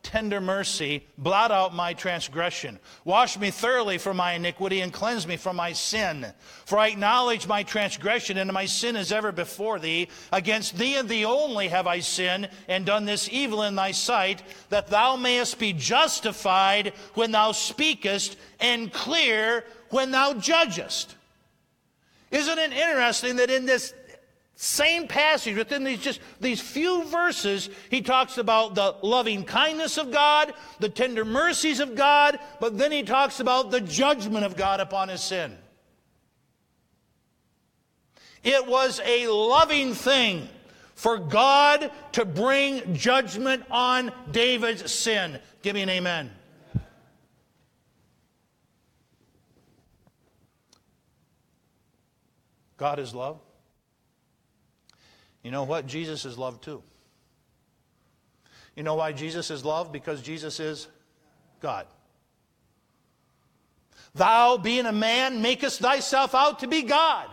tender 0.04 0.42
mercy, 0.42 1.08
blot 1.18 1.50
out 1.50 1.74
my 1.74 1.94
transgression. 1.94 2.78
Wash 3.06 3.39
me 3.39 3.50
thoroughly 3.50 3.98
from 3.98 4.18
my 4.18 4.34
iniquity 4.34 4.82
and 4.82 4.94
cleanse 4.94 5.26
me 5.26 5.38
from 5.38 5.56
my 5.56 5.72
sin. 5.72 6.28
For 6.66 6.78
I 6.78 6.89
acknowledge 6.89 7.48
my 7.48 7.63
transgression, 7.63 8.38
and 8.38 8.52
my 8.52 8.66
sin 8.66 8.96
is 8.96 9.12
ever 9.12 9.32
before 9.32 9.80
thee. 9.80 10.10
Against 10.32 10.78
thee 10.78 10.96
and 10.96 11.10
thee 11.10 11.26
only 11.26 11.70
have 11.70 11.88
I 11.88 12.02
sinned 12.02 12.50
and 12.68 12.86
done 12.86 13.06
this 13.06 13.30
evil 13.32 13.63
in 13.63 13.76
thy 13.76 13.92
sight, 13.92 14.44
that 14.70 14.88
thou 14.88 15.16
mayest 15.16 15.58
be 15.58 15.74
justified 15.74 16.94
when 17.16 17.32
thou 17.32 17.54
speakest 17.54 18.36
and 18.60 18.92
clear 18.92 19.66
when 19.89 20.12
thou 20.12 20.34
judgest. 20.34 21.16
Isn't 22.30 22.60
it 22.60 22.74
interesting 22.74 23.36
that 23.38 23.52
in 23.52 23.66
this 23.66 23.94
same 24.63 25.10
passage, 25.10 25.58
within 25.58 25.84
these 25.84 25.99
just 25.99 26.21
these 26.39 26.62
few 26.62 27.04
verses, 27.04 27.69
he 27.89 28.02
talks 28.02 28.38
about 28.38 28.76
the 28.76 28.95
loving 29.02 29.43
kindness 29.43 29.97
of 29.97 30.10
God, 30.10 30.54
the 30.80 30.88
tender 30.88 31.26
mercies 31.26 31.82
of 31.82 31.95
God, 31.95 32.39
but 32.62 32.78
then 32.78 32.89
he 32.89 33.04
talks 33.04 33.41
about 33.41 33.71
the 33.71 33.82
judgment 33.82 34.45
of 34.45 34.56
God 34.56 34.80
upon 34.80 35.10
his 35.10 35.21
sin. 35.21 35.58
It 38.41 38.65
was 38.65 39.02
a 39.04 39.28
loving 39.28 39.93
thing 39.93 40.47
for 40.95 41.17
God 41.17 41.91
to 42.13 42.23
bring 42.23 42.95
judgment 42.95 43.65
on 43.69 44.13
David's 44.32 44.89
sin. 44.93 45.39
Give 45.62 45.76
me 45.76 45.82
an 45.82 45.89
amen. 45.89 46.32
God 52.78 52.99
is 52.99 53.13
love. 53.13 53.41
You 55.43 55.51
know 55.51 55.63
what? 55.63 55.86
Jesus 55.86 56.25
is 56.25 56.38
love 56.38 56.62
too. 56.62 56.82
You 58.75 58.84
know 58.84 58.95
why 58.95 59.12
Jesus 59.12 59.51
is 59.51 59.63
love? 59.63 59.91
Because 59.91 60.21
Jesus 60.21 60.60
is 60.60 60.88
God. 61.60 61.86
Thou, 64.15 64.58
being 64.58 64.86
a 64.86 64.91
man, 64.91 65.41
makest 65.41 65.79
thyself 65.79 66.34
out 66.34 66.60
to 66.60 66.67
be 66.67 66.84
God. 66.84 67.27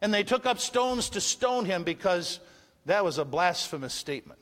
And 0.00 0.12
they 0.12 0.24
took 0.24 0.46
up 0.46 0.58
stones 0.58 1.10
to 1.10 1.20
stone 1.20 1.64
him 1.64 1.84
because 1.84 2.40
that 2.86 3.04
was 3.04 3.18
a 3.18 3.24
blasphemous 3.24 3.94
statement. 3.94 4.40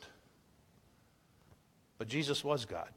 But 1.99 2.09
Jesus 2.09 2.43
was 2.43 2.65
God. 2.65 2.89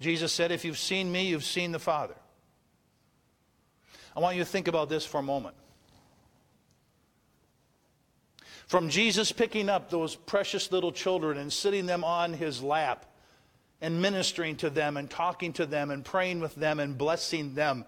Jesus 0.00 0.32
said, 0.32 0.52
If 0.52 0.64
you've 0.66 0.78
seen 0.78 1.10
me, 1.10 1.28
you've 1.28 1.44
seen 1.44 1.72
the 1.72 1.78
Father. 1.78 2.16
I 4.14 4.20
want 4.20 4.36
you 4.36 4.42
to 4.42 4.48
think 4.48 4.68
about 4.68 4.88
this 4.88 5.06
for 5.06 5.18
a 5.18 5.22
moment. 5.22 5.56
From 8.66 8.88
Jesus 8.88 9.30
picking 9.32 9.68
up 9.68 9.90
those 9.90 10.14
precious 10.14 10.72
little 10.72 10.92
children 10.92 11.38
and 11.38 11.52
sitting 11.52 11.86
them 11.86 12.02
on 12.02 12.32
his 12.32 12.62
lap 12.62 13.06
and 13.80 14.00
ministering 14.00 14.56
to 14.56 14.70
them 14.70 14.96
and 14.96 15.10
talking 15.10 15.52
to 15.54 15.66
them 15.66 15.90
and 15.90 16.04
praying 16.04 16.40
with 16.40 16.54
them 16.54 16.80
and 16.80 16.96
blessing 16.96 17.54
them. 17.54 17.84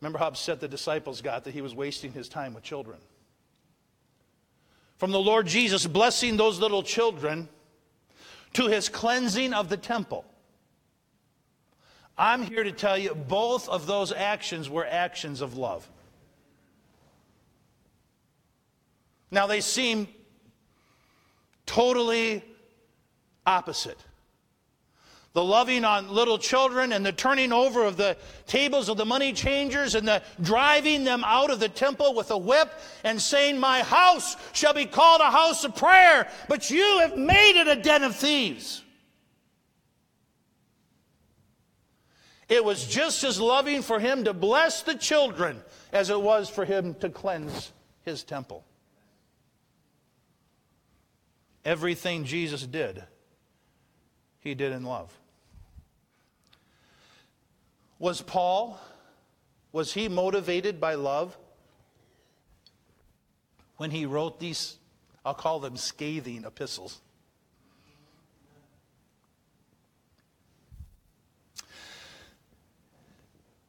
Remember 0.00 0.18
how 0.18 0.26
upset 0.28 0.60
the 0.60 0.68
disciples 0.68 1.22
got 1.22 1.44
that 1.44 1.54
he 1.54 1.62
was 1.62 1.74
wasting 1.74 2.12
his 2.12 2.28
time 2.28 2.52
with 2.52 2.62
children. 2.62 2.98
From 4.98 5.10
the 5.10 5.20
Lord 5.20 5.46
Jesus 5.46 5.86
blessing 5.86 6.36
those 6.36 6.60
little 6.60 6.82
children 6.82 7.48
to 8.54 8.68
his 8.68 8.88
cleansing 8.88 9.54
of 9.54 9.68
the 9.68 9.76
temple. 9.76 10.24
I'm 12.18 12.42
here 12.42 12.64
to 12.64 12.72
tell 12.72 12.96
you 12.96 13.14
both 13.14 13.68
of 13.68 13.86
those 13.86 14.12
actions 14.12 14.70
were 14.70 14.86
actions 14.86 15.40
of 15.42 15.56
love. 15.56 15.88
Now, 19.30 19.46
they 19.46 19.60
seem 19.60 20.08
totally 21.66 22.44
opposite. 23.44 23.98
The 25.36 25.44
loving 25.44 25.84
on 25.84 26.08
little 26.08 26.38
children 26.38 26.94
and 26.94 27.04
the 27.04 27.12
turning 27.12 27.52
over 27.52 27.84
of 27.84 27.98
the 27.98 28.16
tables 28.46 28.88
of 28.88 28.96
the 28.96 29.04
money 29.04 29.34
changers 29.34 29.94
and 29.94 30.08
the 30.08 30.22
driving 30.40 31.04
them 31.04 31.22
out 31.26 31.50
of 31.50 31.60
the 31.60 31.68
temple 31.68 32.14
with 32.14 32.30
a 32.30 32.38
whip 32.38 32.72
and 33.04 33.20
saying, 33.20 33.58
My 33.58 33.82
house 33.82 34.36
shall 34.54 34.72
be 34.72 34.86
called 34.86 35.20
a 35.20 35.30
house 35.30 35.62
of 35.64 35.76
prayer, 35.76 36.26
but 36.48 36.70
you 36.70 37.00
have 37.00 37.18
made 37.18 37.60
it 37.60 37.68
a 37.68 37.76
den 37.76 38.02
of 38.02 38.16
thieves. 38.16 38.82
It 42.48 42.64
was 42.64 42.86
just 42.86 43.22
as 43.22 43.38
loving 43.38 43.82
for 43.82 44.00
him 44.00 44.24
to 44.24 44.32
bless 44.32 44.80
the 44.82 44.94
children 44.94 45.60
as 45.92 46.08
it 46.08 46.18
was 46.18 46.48
for 46.48 46.64
him 46.64 46.94
to 47.00 47.10
cleanse 47.10 47.72
his 48.04 48.22
temple. 48.22 48.64
Everything 51.66 52.24
Jesus 52.24 52.64
did, 52.64 53.02
he 54.38 54.54
did 54.54 54.70
in 54.70 54.84
love. 54.84 55.12
Was 57.98 58.22
Paul, 58.22 58.78
was 59.72 59.92
he 59.92 60.08
motivated 60.08 60.80
by 60.80 60.94
love 60.94 61.36
when 63.78 63.90
he 63.90 64.06
wrote 64.06 64.38
these, 64.38 64.76
I'll 65.24 65.34
call 65.34 65.58
them 65.58 65.76
scathing 65.76 66.44
epistles? 66.44 67.00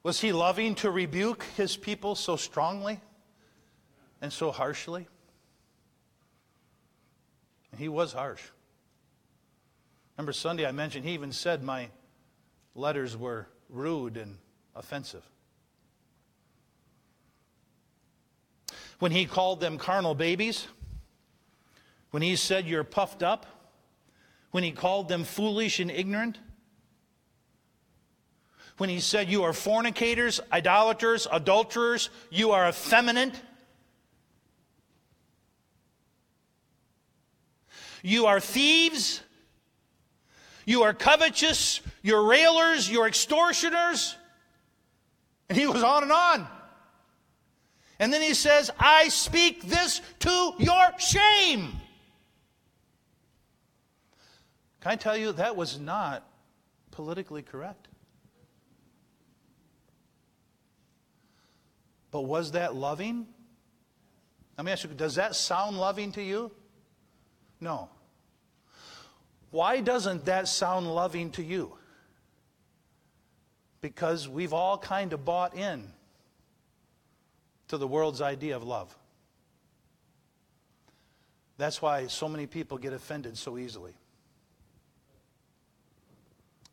Was 0.03 0.21
he 0.21 0.31
loving 0.31 0.75
to 0.75 0.91
rebuke 0.91 1.45
his 1.57 1.75
people 1.75 2.13
so 2.13 2.35
strongly 2.35 2.99
and 4.21 4.31
so 4.31 4.51
harshly? 4.51 5.07
He 7.77 7.87
was 7.87 8.13
harsh. 8.13 8.41
Remember 10.17 10.33
Sunday 10.33 10.65
I 10.65 10.71
mentioned 10.71 11.05
he 11.05 11.13
even 11.13 11.31
said 11.31 11.63
my 11.63 11.89
letters 12.73 13.15
were 13.15 13.47
rude 13.69 14.17
and 14.17 14.37
offensive. 14.75 15.23
When 18.99 19.11
he 19.11 19.25
called 19.25 19.59
them 19.59 19.77
carnal 19.77 20.15
babies, 20.15 20.67
when 22.09 22.23
he 22.23 22.35
said 22.35 22.65
you're 22.65 22.83
puffed 22.83 23.21
up, 23.21 23.45
when 24.51 24.63
he 24.63 24.71
called 24.71 25.07
them 25.07 25.23
foolish 25.23 25.79
and 25.79 25.91
ignorant, 25.91 26.39
when 28.77 28.89
he 28.89 28.99
said 28.99 29.29
you 29.29 29.43
are 29.43 29.53
fornicators, 29.53 30.39
idolaters, 30.51 31.27
adulterers, 31.31 32.09
you 32.31 32.51
are 32.51 32.69
effeminate, 32.69 33.39
You 38.03 38.25
are 38.27 38.39
thieves. 38.39 39.21
You 40.65 40.83
are 40.83 40.93
covetous. 40.93 41.81
You're 42.01 42.27
railers. 42.27 42.89
You're 42.89 43.07
extortioners. 43.07 44.15
And 45.49 45.57
he 45.57 45.65
goes 45.65 45.83
on 45.83 46.03
and 46.03 46.11
on. 46.11 46.47
And 47.99 48.13
then 48.13 48.21
he 48.21 48.33
says, 48.33 48.69
I 48.77 49.07
speak 49.07 49.63
this 49.63 50.01
to 50.19 50.53
your 50.59 50.99
shame. 50.99 51.71
Can 54.81 54.91
I 54.91 54.95
tell 54.95 55.17
you, 55.17 55.31
that 55.33 55.55
was 55.55 55.79
not 55.79 56.23
politically 56.91 57.41
correct. 57.41 57.87
But 62.11 62.21
was 62.21 62.51
that 62.51 62.75
loving? 62.75 63.27
Let 64.57 64.65
me 64.65 64.71
ask 64.71 64.83
you, 64.83 64.89
does 64.91 65.15
that 65.15 65.35
sound 65.35 65.77
loving 65.77 66.11
to 66.13 66.21
you? 66.21 66.51
No. 67.59 67.89
Why 69.51 69.81
doesn't 69.81 70.25
that 70.25 70.47
sound 70.47 70.93
loving 70.93 71.31
to 71.31 71.43
you? 71.43 71.73
Because 73.81 74.27
we've 74.27 74.53
all 74.53 74.77
kind 74.77 75.13
of 75.13 75.23
bought 75.23 75.55
in 75.55 75.87
to 77.69 77.77
the 77.77 77.87
world's 77.87 78.21
idea 78.21 78.55
of 78.55 78.63
love. 78.63 78.95
That's 81.57 81.81
why 81.81 82.07
so 82.07 82.29
many 82.29 82.45
people 82.45 82.77
get 82.77 82.93
offended 82.93 83.37
so 83.37 83.57
easily. 83.57 83.93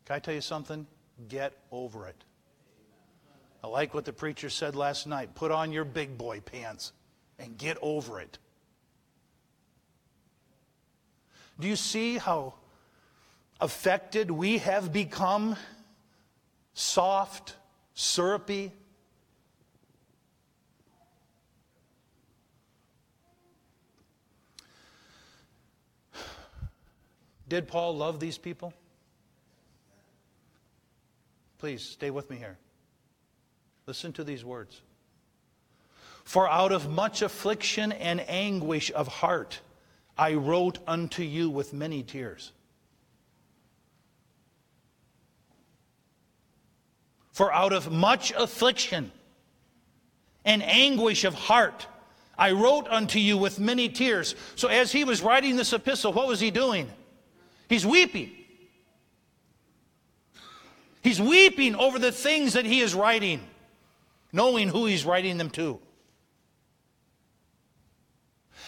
Can 0.05 0.17
I 0.17 0.19
tell 0.19 0.33
you 0.33 0.41
something? 0.41 0.85
Get 1.27 1.53
over 1.71 2.07
it. 2.07 2.23
I 3.63 3.67
like 3.67 3.95
what 3.95 4.05
the 4.05 4.13
preacher 4.13 4.49
said 4.49 4.75
last 4.75 5.07
night. 5.07 5.33
Put 5.33 5.51
on 5.51 5.71
your 5.71 5.85
big 5.85 6.17
boy 6.17 6.39
pants 6.41 6.91
and 7.39 7.57
get 7.57 7.77
over 7.81 8.19
it. 8.19 8.37
Do 11.59 11.67
you 11.67 11.75
see 11.75 12.17
how 12.17 12.55
affected 13.59 14.29
we 14.29 14.57
have 14.59 14.91
become? 14.91 15.55
Soft, 16.73 17.55
syrupy. 17.93 18.73
Did 27.47 27.67
Paul 27.67 27.95
love 27.95 28.19
these 28.19 28.37
people? 28.37 28.73
Please 31.59 31.81
stay 31.83 32.11
with 32.11 32.29
me 32.29 32.37
here. 32.37 32.57
Listen 33.85 34.11
to 34.13 34.23
these 34.23 34.43
words. 34.43 34.81
For 36.23 36.49
out 36.49 36.71
of 36.71 36.89
much 36.89 37.21
affliction 37.21 37.91
and 37.91 38.19
anguish 38.27 38.91
of 38.91 39.07
heart, 39.07 39.61
I 40.17 40.33
wrote 40.35 40.79
unto 40.87 41.23
you 41.23 41.49
with 41.49 41.73
many 41.73 42.03
tears. 42.03 42.51
For 47.31 47.51
out 47.53 47.73
of 47.73 47.91
much 47.91 48.31
affliction 48.31 49.11
and 50.45 50.63
anguish 50.63 51.25
of 51.25 51.33
heart, 51.33 51.85
I 52.37 52.51
wrote 52.51 52.87
unto 52.89 53.19
you 53.19 53.37
with 53.37 53.59
many 53.59 53.89
tears. 53.89 54.35
So, 54.55 54.69
as 54.69 54.91
he 54.91 55.03
was 55.03 55.21
writing 55.21 55.57
this 55.57 55.73
epistle, 55.73 56.13
what 56.13 56.27
was 56.27 56.39
he 56.39 56.51
doing? 56.51 56.89
He's 57.67 57.85
weeping. 57.85 58.31
He's 61.01 61.21
weeping 61.21 61.75
over 61.75 61.99
the 61.99 62.11
things 62.11 62.53
that 62.53 62.65
he 62.65 62.81
is 62.81 62.95
writing, 62.95 63.41
knowing 64.31 64.69
who 64.69 64.85
he's 64.85 65.05
writing 65.05 65.37
them 65.37 65.49
to. 65.51 65.79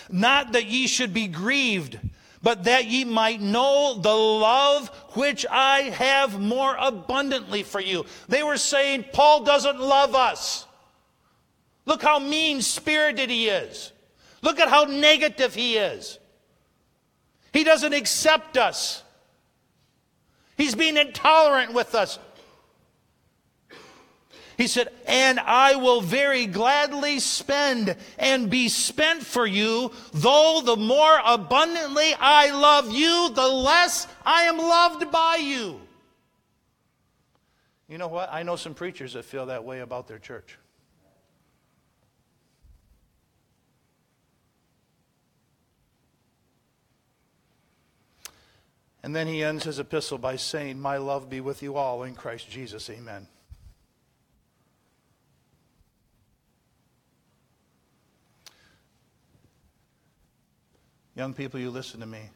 Not 0.10 0.54
that 0.54 0.65
ye 0.65 0.88
should 0.88 1.13
be 1.13 1.28
grieved, 1.28 2.00
but 2.41 2.63
that 2.65 2.86
ye 2.86 3.04
might 3.04 3.41
know 3.41 4.00
the 4.00 4.13
love 4.13 4.89
which 5.13 5.46
I 5.50 5.82
have 5.82 6.39
more 6.39 6.76
abundantly 6.80 7.63
for 7.63 7.82
you. 7.82 8.06
They 8.28 8.43
were 8.43 8.58
saying, 8.58 9.06
Paul 9.13 9.43
doesn't 9.43 9.80
love 9.80 10.15
us. 10.15 10.65
Look 11.86 12.02
how 12.02 12.20
mean 12.20 12.62
spirited 12.62 13.30
he 13.30 13.50
is. 13.50 13.91
Look 14.41 14.60
at 14.60 14.70
how 14.70 14.84
negative 14.84 15.56
he 15.56 15.78
is. 15.78 16.20
He 17.54 17.63
doesn't 17.63 17.93
accept 17.93 18.58
us. 18.58 19.04
He's 20.58 20.76
being 20.76 20.98
intolerant 20.98 21.74
with 21.74 21.96
us. 21.96 22.20
He 24.58 24.65
said, 24.65 24.89
And 25.06 25.39
I 25.39 25.76
will 25.76 26.02
very 26.02 26.48
gladly 26.48 27.20
spend 27.20 27.96
and 28.17 28.50
be 28.50 28.70
spent 28.70 29.24
for 29.24 29.46
you, 29.46 29.91
though 30.13 30.62
the 30.65 30.76
more 30.76 31.22
abundantly 31.24 32.15
I 32.20 32.50
love 32.50 32.91
you, 32.91 33.30
the 33.30 33.48
less 33.48 34.08
I 34.26 34.43
am 34.43 34.58
loved 34.58 35.12
by 35.12 35.36
you. 35.36 35.80
You 37.88 38.00
know 38.00 38.08
what? 38.08 38.30
I 38.32 38.41
know 38.41 38.56
some 38.56 38.74
preachers 38.74 39.13
that 39.13 39.26
feel 39.26 39.46
that 39.46 39.63
way 39.63 39.80
about 39.80 40.08
their 40.08 40.20
church. 40.20 40.58
And 49.04 49.15
then 49.15 49.28
he 49.28 49.43
ends 49.43 49.63
his 49.63 49.78
epistle 49.78 50.17
by 50.17 50.36
saying, 50.36 50.82
My 50.82 50.98
love 50.98 51.30
be 51.30 51.39
with 51.41 51.62
you 51.62 51.76
all 51.78 52.04
in 52.04 52.15
Christ 52.15 52.50
Jesus. 52.50 52.89
Amen. 52.89 53.28
Young 61.17 61.34
people, 61.34 61.60
you 61.60 61.71
listen 61.71 61.99
to 62.01 62.06
me. 62.06 62.30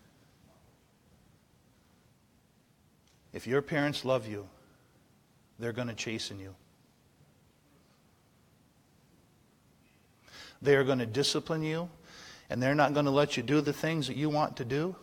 If 3.32 3.46
your 3.46 3.62
parents 3.62 4.04
love 4.04 4.28
you, 4.28 4.48
they're 5.60 5.72
going 5.72 5.90
to 5.90 5.94
chasten 5.94 6.40
you. 6.40 6.56
They 10.64 10.76
are 10.76 10.84
going 10.84 10.98
to 10.98 11.06
discipline 11.06 11.62
you, 11.62 11.90
and 12.50 12.62
they're 12.62 12.74
not 12.74 12.96
going 12.96 13.06
to 13.06 13.12
let 13.12 13.38
you 13.38 13.44
do 13.44 13.62
the 13.62 13.72
things 13.72 14.08
that 14.08 14.18
you 14.18 14.32
want 14.32 14.58
to 14.58 14.66
do. 14.66 14.96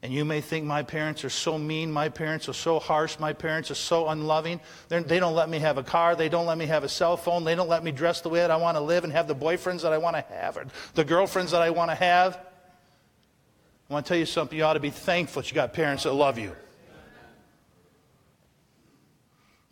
And 0.00 0.12
you 0.12 0.24
may 0.24 0.40
think 0.40 0.64
my 0.64 0.84
parents 0.84 1.24
are 1.24 1.30
so 1.30 1.58
mean, 1.58 1.90
my 1.90 2.08
parents 2.08 2.48
are 2.48 2.52
so 2.52 2.78
harsh, 2.78 3.18
my 3.18 3.32
parents 3.32 3.70
are 3.72 3.74
so 3.74 4.08
unloving. 4.08 4.60
They're, 4.88 5.02
they 5.02 5.16
do 5.16 5.22
not 5.22 5.34
let 5.34 5.48
me 5.48 5.58
have 5.58 5.76
a 5.76 5.82
car, 5.82 6.14
they 6.14 6.28
don't 6.28 6.46
let 6.46 6.56
me 6.56 6.66
have 6.66 6.84
a 6.84 6.88
cell 6.88 7.16
phone, 7.16 7.42
they 7.42 7.56
don't 7.56 7.68
let 7.68 7.82
me 7.82 7.90
dress 7.90 8.20
the 8.20 8.28
way 8.28 8.38
that 8.38 8.50
I 8.52 8.56
want 8.56 8.76
to 8.76 8.80
live 8.80 9.02
and 9.02 9.12
have 9.12 9.26
the 9.26 9.34
boyfriends 9.34 9.82
that 9.82 9.92
I 9.92 9.98
want 9.98 10.14
to 10.14 10.24
have 10.32 10.56
or 10.56 10.66
the 10.94 11.04
girlfriends 11.04 11.50
that 11.50 11.62
I 11.62 11.70
want 11.70 11.90
to 11.90 11.96
have. 11.96 12.36
I 13.90 13.92
want 13.92 14.06
to 14.06 14.08
tell 14.08 14.18
you 14.18 14.26
something, 14.26 14.56
you 14.56 14.62
ought 14.62 14.74
to 14.74 14.80
be 14.80 14.90
thankful 14.90 15.42
that 15.42 15.50
you 15.50 15.54
got 15.56 15.72
parents 15.72 16.04
that 16.04 16.12
love 16.12 16.38
you. 16.38 16.54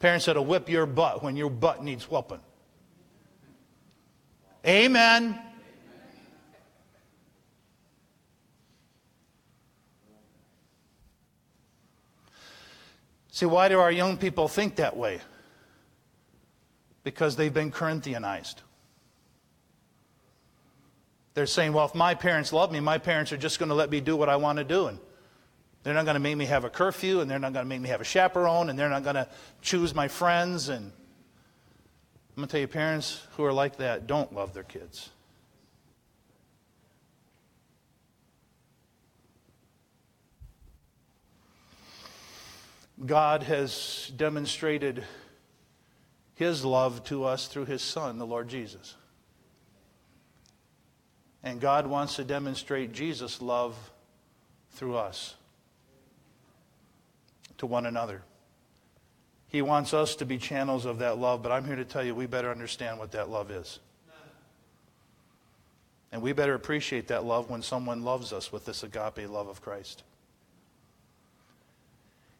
Parents 0.01 0.27
that'll 0.27 0.45
whip 0.45 0.69
your 0.69 0.87
butt 0.87 1.23
when 1.23 1.37
your 1.37 1.51
butt 1.51 1.85
needs 1.85 2.11
whooping. 2.11 2.41
Amen. 4.67 5.41
See, 13.37 13.45
why 13.45 13.69
do 13.69 13.79
our 13.79 13.93
young 13.93 14.17
people 14.17 14.49
think 14.49 14.77
that 14.77 14.97
way? 14.97 15.21
Because 17.05 17.37
they've 17.37 17.53
been 17.53 17.71
Corinthianized. 17.71 18.55
They're 21.35 21.45
saying, 21.45 21.75
well, 21.75 21.85
if 21.85 21.95
my 21.95 22.15
parents 22.15 22.51
love 22.51 22.73
me, 22.73 22.81
my 22.81 22.97
parents 22.97 23.33
are 23.33 23.37
just 23.37 23.59
going 23.59 23.69
to 23.69 23.75
let 23.75 23.91
me 23.91 24.01
do 24.01 24.17
what 24.17 24.31
I 24.31 24.37
want 24.37 24.57
to 24.57 24.65
do. 24.65 24.87
And 24.87 24.99
they're 25.83 25.93
not 25.93 26.07
going 26.07 26.15
to 26.15 26.21
make 26.21 26.39
me 26.39 26.47
have 26.47 26.65
a 26.65 26.71
curfew, 26.71 27.21
and 27.21 27.31
they're 27.31 27.39
not 27.39 27.53
going 27.53 27.67
to 27.67 27.69
make 27.69 27.83
me 27.83 27.91
have 27.91 28.01
a 28.01 28.05
chaperone, 28.05 28.71
and 28.71 28.79
they're 28.79 28.89
not 28.89 29.05
going 29.05 29.17
to 29.17 29.29
choose 29.61 29.95
my 29.95 30.09
friends. 30.09 30.71
And 30.71 30.87
I'm 30.87 32.37
going 32.37 32.49
to 32.49 32.53
tell 32.53 32.61
you, 32.63 32.69
parents 32.69 33.23
who 33.33 33.45
are 33.45 33.53
like 33.53 33.77
that 33.77 34.07
don't 34.07 34.33
love 34.33 34.55
their 34.55 34.63
kids. 34.63 35.11
God 43.05 43.43
has 43.43 44.11
demonstrated 44.17 45.05
his 46.35 46.65
love 46.65 47.05
to 47.05 47.25
us 47.25 47.47
through 47.47 47.67
his 47.67 47.83
Son, 47.83 48.19
the 48.19 48.27
Lord 48.27 48.49
Jesus. 48.49 48.95
And 51.43 51.61
God 51.61 51.87
wants 51.87 52.17
to 52.17 52.25
demonstrate 52.25 52.93
Jesus' 52.93 53.43
love 53.43 53.77
through 54.73 54.97
us 54.97 55.35
to 57.59 57.67
one 57.67 57.87
another. 57.87 58.23
He 59.49 59.63
wants 59.63 59.95
us 59.95 60.17
to 60.17 60.27
be 60.27 60.39
channels 60.39 60.85
of 60.85 60.99
that 60.99 61.19
love, 61.19 61.43
but 61.43 61.53
I'm 61.53 61.65
here 61.65 61.77
to 61.77 61.85
tell 61.85 62.05
you 62.05 62.15
we 62.15 62.27
better 62.27 62.51
understand 62.51 62.99
what 62.99 63.13
that 63.13 63.31
love 63.31 63.51
is. 63.51 63.79
And 66.13 66.23
we 66.23 66.33
better 66.33 66.55
appreciate 66.55 67.09
that 67.09 67.25
love 67.25 67.51
when 67.51 67.63
someone 67.63 68.03
loves 68.03 68.33
us 68.33 68.51
with 68.51 68.65
this 68.65 68.83
agape 68.83 69.29
love 69.29 69.49
of 69.49 69.61
Christ. 69.61 70.03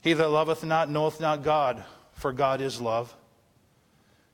He 0.01 0.13
that 0.13 0.29
loveth 0.29 0.65
not 0.65 0.91
knoweth 0.91 1.21
not 1.21 1.43
God, 1.43 1.85
for 2.13 2.33
God 2.33 2.61
is 2.61 2.81
love. 2.81 3.15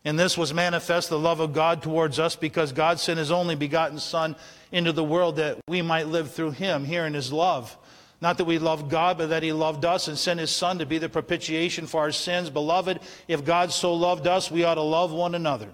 In 0.05 0.16
this 0.16 0.37
was 0.37 0.53
manifest 0.53 1.09
the 1.09 1.18
love 1.18 1.40
of 1.40 1.53
God 1.53 1.83
towards 1.83 2.18
us 2.18 2.35
because 2.35 2.72
God 2.72 2.98
sent 2.98 3.18
his 3.18 3.31
only 3.31 3.55
begotten 3.55 3.98
Son 3.98 4.35
into 4.72 4.92
the 4.92 5.05
world 5.05 5.37
that 5.37 5.59
we 5.68 5.81
might 5.81 6.09
live 6.09 6.33
through 6.33 6.51
him 6.53 6.85
here 6.85 7.07
in 7.07 7.14
his 7.14 7.33
love. 7.33 7.77
Not 8.20 8.38
that 8.38 8.44
we 8.44 8.59
loved 8.59 8.90
God, 8.90 9.18
but 9.18 9.31
that 9.31 9.42
he 9.42 9.53
loved 9.53 9.85
us 9.85 10.09
and 10.09 10.18
sent 10.18 10.40
his 10.40 10.51
Son 10.51 10.79
to 10.79 10.87
be 10.87 10.98
the 10.98 11.09
propitiation 11.09 11.87
for 11.87 12.01
our 12.01 12.12
sins. 12.12 12.51
Beloved, 12.51 13.01
if 13.29 13.44
God 13.44 13.72
so 13.72 13.94
loved 13.94 14.27
us, 14.27 14.51
we 14.51 14.64
ought 14.64 14.75
to 14.75 14.83
love 14.83 15.12
one 15.12 15.35
another. 15.35 15.68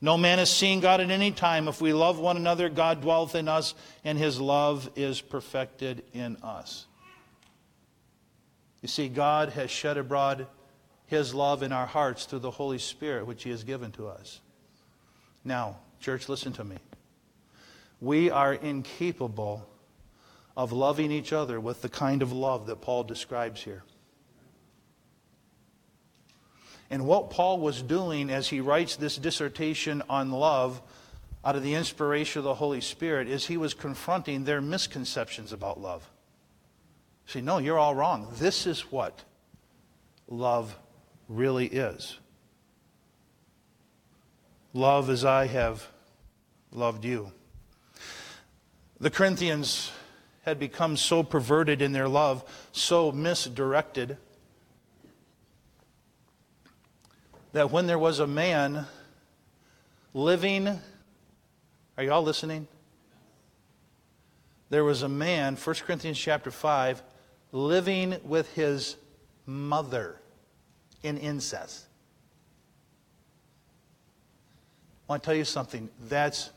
No 0.00 0.18
man 0.18 0.38
has 0.38 0.50
seen 0.50 0.80
God 0.80 1.00
at 1.00 1.10
any 1.10 1.30
time. 1.30 1.68
If 1.68 1.80
we 1.80 1.92
love 1.92 2.18
one 2.18 2.36
another, 2.36 2.68
God 2.68 3.02
dwelleth 3.02 3.34
in 3.34 3.48
us, 3.48 3.74
and 4.04 4.18
his 4.18 4.40
love 4.40 4.90
is 4.96 5.20
perfected 5.20 6.02
in 6.12 6.36
us. 6.42 6.86
You 8.82 8.88
see, 8.88 9.08
God 9.08 9.50
has 9.50 9.70
shed 9.70 9.96
abroad 9.96 10.46
His 11.06 11.34
love 11.34 11.62
in 11.62 11.72
our 11.72 11.86
hearts 11.86 12.26
through 12.26 12.40
the 12.40 12.50
Holy 12.50 12.78
Spirit, 12.78 13.26
which 13.26 13.44
He 13.44 13.50
has 13.50 13.64
given 13.64 13.92
to 13.92 14.08
us. 14.08 14.40
Now, 15.44 15.78
church, 16.00 16.28
listen 16.28 16.52
to 16.54 16.64
me. 16.64 16.76
We 18.00 18.30
are 18.30 18.52
incapable 18.52 19.68
of 20.56 20.72
loving 20.72 21.12
each 21.12 21.32
other 21.32 21.60
with 21.60 21.80
the 21.80 21.88
kind 21.88 22.20
of 22.20 22.32
love 22.32 22.66
that 22.66 22.80
Paul 22.80 23.04
describes 23.04 23.62
here. 23.62 23.84
And 26.90 27.06
what 27.06 27.30
Paul 27.30 27.58
was 27.58 27.80
doing 27.80 28.28
as 28.28 28.48
he 28.48 28.60
writes 28.60 28.96
this 28.96 29.16
dissertation 29.16 30.02
on 30.10 30.30
love 30.30 30.82
out 31.44 31.56
of 31.56 31.62
the 31.62 31.74
inspiration 31.74 32.40
of 32.40 32.44
the 32.44 32.54
Holy 32.54 32.82
Spirit 32.82 33.28
is 33.28 33.46
he 33.46 33.56
was 33.56 33.72
confronting 33.72 34.44
their 34.44 34.60
misconceptions 34.60 35.52
about 35.52 35.80
love. 35.80 36.11
See, 37.32 37.40
no, 37.40 37.56
you're 37.56 37.78
all 37.78 37.94
wrong. 37.94 38.28
This 38.34 38.66
is 38.66 38.92
what 38.92 39.24
love 40.28 40.76
really 41.30 41.64
is. 41.64 42.18
Love 44.74 45.08
as 45.08 45.24
I 45.24 45.46
have 45.46 45.88
loved 46.72 47.06
you. 47.06 47.32
The 49.00 49.08
Corinthians 49.08 49.90
had 50.42 50.58
become 50.58 50.98
so 50.98 51.22
perverted 51.22 51.80
in 51.80 51.92
their 51.92 52.06
love, 52.06 52.44
so 52.70 53.10
misdirected, 53.10 54.18
that 57.54 57.70
when 57.70 57.86
there 57.86 57.98
was 57.98 58.18
a 58.18 58.26
man 58.26 58.84
living, 60.12 60.68
are 61.96 62.04
you 62.04 62.12
all 62.12 62.22
listening? 62.22 62.68
There 64.68 64.84
was 64.84 65.00
a 65.00 65.08
man, 65.08 65.56
1 65.56 65.76
Corinthians 65.86 66.18
chapter 66.18 66.50
5, 66.50 67.02
living 67.52 68.16
with 68.24 68.52
his 68.54 68.96
mother 69.46 70.16
in 71.02 71.18
incest. 71.18 71.84
I 75.08 75.12
want 75.12 75.22
to 75.22 75.26
tell 75.26 75.34
you 75.34 75.44
something. 75.44 75.90
That's 76.08 76.50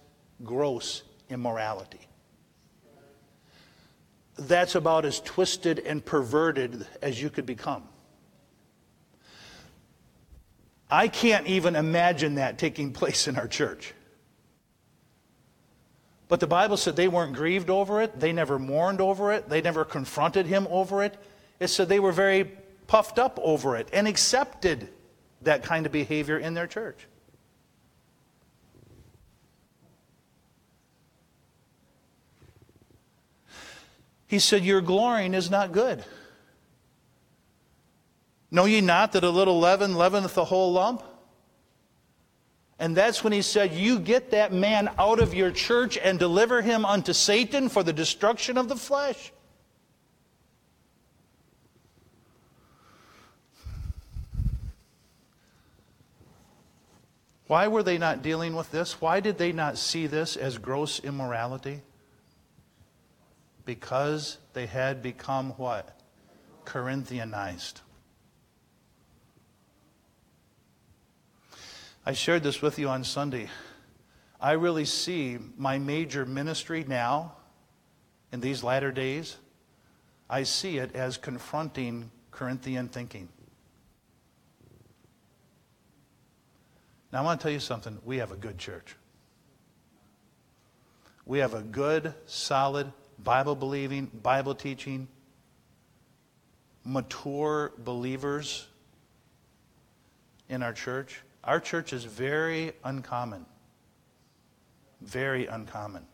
gross 0.43 1.03
immorality. 1.29 2.07
That's 4.37 4.75
about 4.75 5.05
as 5.05 5.19
twisted 5.21 5.79
and 5.79 6.03
perverted 6.03 6.87
as 7.01 7.21
you 7.21 7.29
could 7.29 7.45
become. 7.45 7.83
I 10.89 11.07
can't 11.07 11.47
even 11.47 11.75
imagine 11.75 12.35
that 12.35 12.57
taking 12.57 12.93
place 12.93 13.27
in 13.27 13.37
our 13.37 13.47
church. 13.47 13.93
But 16.27 16.39
the 16.39 16.47
Bible 16.47 16.77
said 16.77 16.95
they 16.95 17.07
weren't 17.07 17.33
grieved 17.33 17.69
over 17.69 18.01
it. 18.01 18.19
They 18.19 18.33
never 18.33 18.57
mourned 18.57 18.99
over 18.99 19.31
it. 19.31 19.47
They 19.47 19.61
never 19.61 19.85
confronted 19.85 20.47
him 20.47 20.67
over 20.69 21.03
it. 21.03 21.17
It 21.59 21.67
said 21.67 21.87
they 21.87 21.99
were 21.99 22.11
very 22.11 22.51
puffed 22.87 23.19
up 23.19 23.39
over 23.41 23.75
it 23.75 23.89
and 23.93 24.07
accepted 24.07 24.89
that 25.41 25.63
kind 25.63 25.85
of 25.85 25.91
behavior 25.91 26.37
in 26.37 26.53
their 26.53 26.67
church. 26.67 26.97
He 34.27 34.39
said, 34.39 34.63
Your 34.63 34.81
glorying 34.81 35.33
is 35.33 35.51
not 35.51 35.71
good. 35.71 36.03
Know 38.49 38.65
ye 38.65 38.81
not 38.81 39.11
that 39.11 39.23
a 39.23 39.29
little 39.29 39.59
leaven 39.59 39.95
leaveneth 39.95 40.33
the 40.33 40.45
whole 40.45 40.73
lump? 40.73 41.03
And 42.77 42.95
that's 42.95 43.23
when 43.23 43.31
he 43.31 43.41
said, 43.41 43.73
You 43.73 43.99
get 43.99 44.31
that 44.31 44.51
man 44.51 44.89
out 44.99 45.19
of 45.19 45.33
your 45.33 45.51
church 45.51 45.97
and 45.97 46.19
deliver 46.19 46.61
him 46.61 46.85
unto 46.85 47.13
Satan 47.13 47.69
for 47.69 47.83
the 47.83 47.93
destruction 47.93 48.57
of 48.57 48.67
the 48.67 48.75
flesh. 48.75 49.31
Why 57.47 57.67
were 57.67 57.83
they 57.83 57.97
not 57.97 58.23
dealing 58.23 58.55
with 58.55 58.71
this? 58.71 58.99
Why 58.99 59.19
did 59.19 59.37
they 59.37 59.51
not 59.51 59.77
see 59.77 60.07
this 60.07 60.35
as 60.35 60.57
gross 60.57 60.99
immorality? 60.99 61.81
Because 63.65 64.39
they 64.53 64.65
had 64.65 65.01
become 65.01 65.51
what? 65.51 65.99
Corinthianized. 66.65 67.81
I 72.07 72.13
shared 72.13 72.43
this 72.43 72.61
with 72.61 72.77
you 72.77 72.87
on 72.87 73.03
Sunday. 73.03 73.49
I 74.39 74.51
really 74.51 74.85
see 74.85 75.39
my 75.57 75.79
major 75.79 76.23
ministry 76.23 76.85
now, 76.87 77.33
in 78.31 78.41
these 78.41 78.63
latter 78.63 78.91
days, 78.91 79.37
I 80.29 80.43
see 80.43 80.77
it 80.77 80.93
as 80.95 81.17
confronting 81.17 82.11
Corinthian 82.29 82.89
thinking. 82.89 83.29
Now, 87.11 87.21
I 87.21 87.23
want 87.23 87.39
to 87.39 87.43
tell 87.43 87.51
you 87.51 87.59
something. 87.59 87.97
We 88.03 88.17
have 88.17 88.31
a 88.31 88.35
good 88.35 88.59
church. 88.59 88.95
We 91.25 91.39
have 91.39 91.55
a 91.55 91.61
good, 91.61 92.13
solid, 92.27 92.91
Bible 93.17 93.55
believing, 93.55 94.11
Bible 94.21 94.53
teaching, 94.53 95.07
mature 96.83 97.71
believers 97.79 98.67
in 100.49 100.61
our 100.61 100.73
church, 100.73 101.21
our 101.45 101.59
church 101.59 101.93
is 101.93 102.03
very 102.03 102.73
uncommon. 102.83 103.45
Very 105.01 105.45
uncommon. 105.45 106.05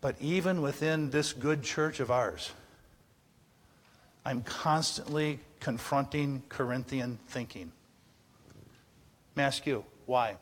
But 0.00 0.16
even 0.20 0.62
within 0.62 1.10
this 1.10 1.32
good 1.32 1.62
church 1.62 2.00
of 2.00 2.10
ours, 2.10 2.50
I'm 4.24 4.42
constantly 4.42 5.38
confronting 5.60 6.42
Corinthian 6.48 7.18
thinking. 7.28 7.70
I 9.36 9.42
ask 9.42 9.64
you, 9.64 9.84
why? 10.06 10.32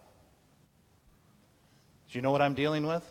Do 2.11 2.19
you 2.19 2.23
know 2.23 2.31
what 2.31 2.43
I'm 2.43 2.55
dealing 2.55 2.87
with? 2.87 3.05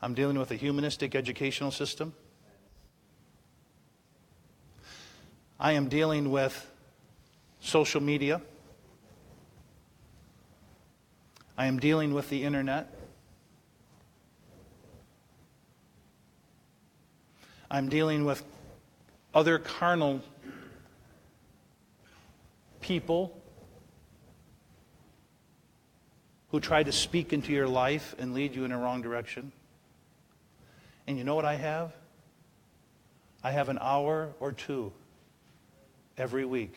I'm 0.00 0.14
dealing 0.14 0.38
with 0.38 0.50
a 0.50 0.54
humanistic 0.54 1.14
educational 1.14 1.70
system. 1.70 2.12
I 5.60 5.72
am 5.72 5.88
dealing 5.88 6.30
with 6.30 6.70
social 7.60 8.00
media. 8.00 8.40
I 11.56 11.66
am 11.66 11.80
dealing 11.80 12.14
with 12.14 12.30
the 12.30 12.44
internet. 12.44 12.94
I'm 17.68 17.88
dealing 17.88 18.24
with 18.24 18.42
other 19.34 19.58
carnal 19.58 20.22
people 22.80 23.36
who 26.50 26.60
try 26.60 26.84
to 26.84 26.92
speak 26.92 27.32
into 27.32 27.52
your 27.52 27.66
life 27.68 28.14
and 28.18 28.32
lead 28.32 28.54
you 28.54 28.64
in 28.64 28.70
a 28.70 28.78
wrong 28.78 29.02
direction. 29.02 29.50
And 31.08 31.18
you 31.18 31.24
know 31.24 31.34
what 31.34 31.44
I 31.44 31.56
have? 31.56 31.92
I 33.42 33.50
have 33.50 33.68
an 33.68 33.78
hour 33.80 34.32
or 34.38 34.52
two 34.52 34.92
every 36.18 36.44
week. 36.44 36.74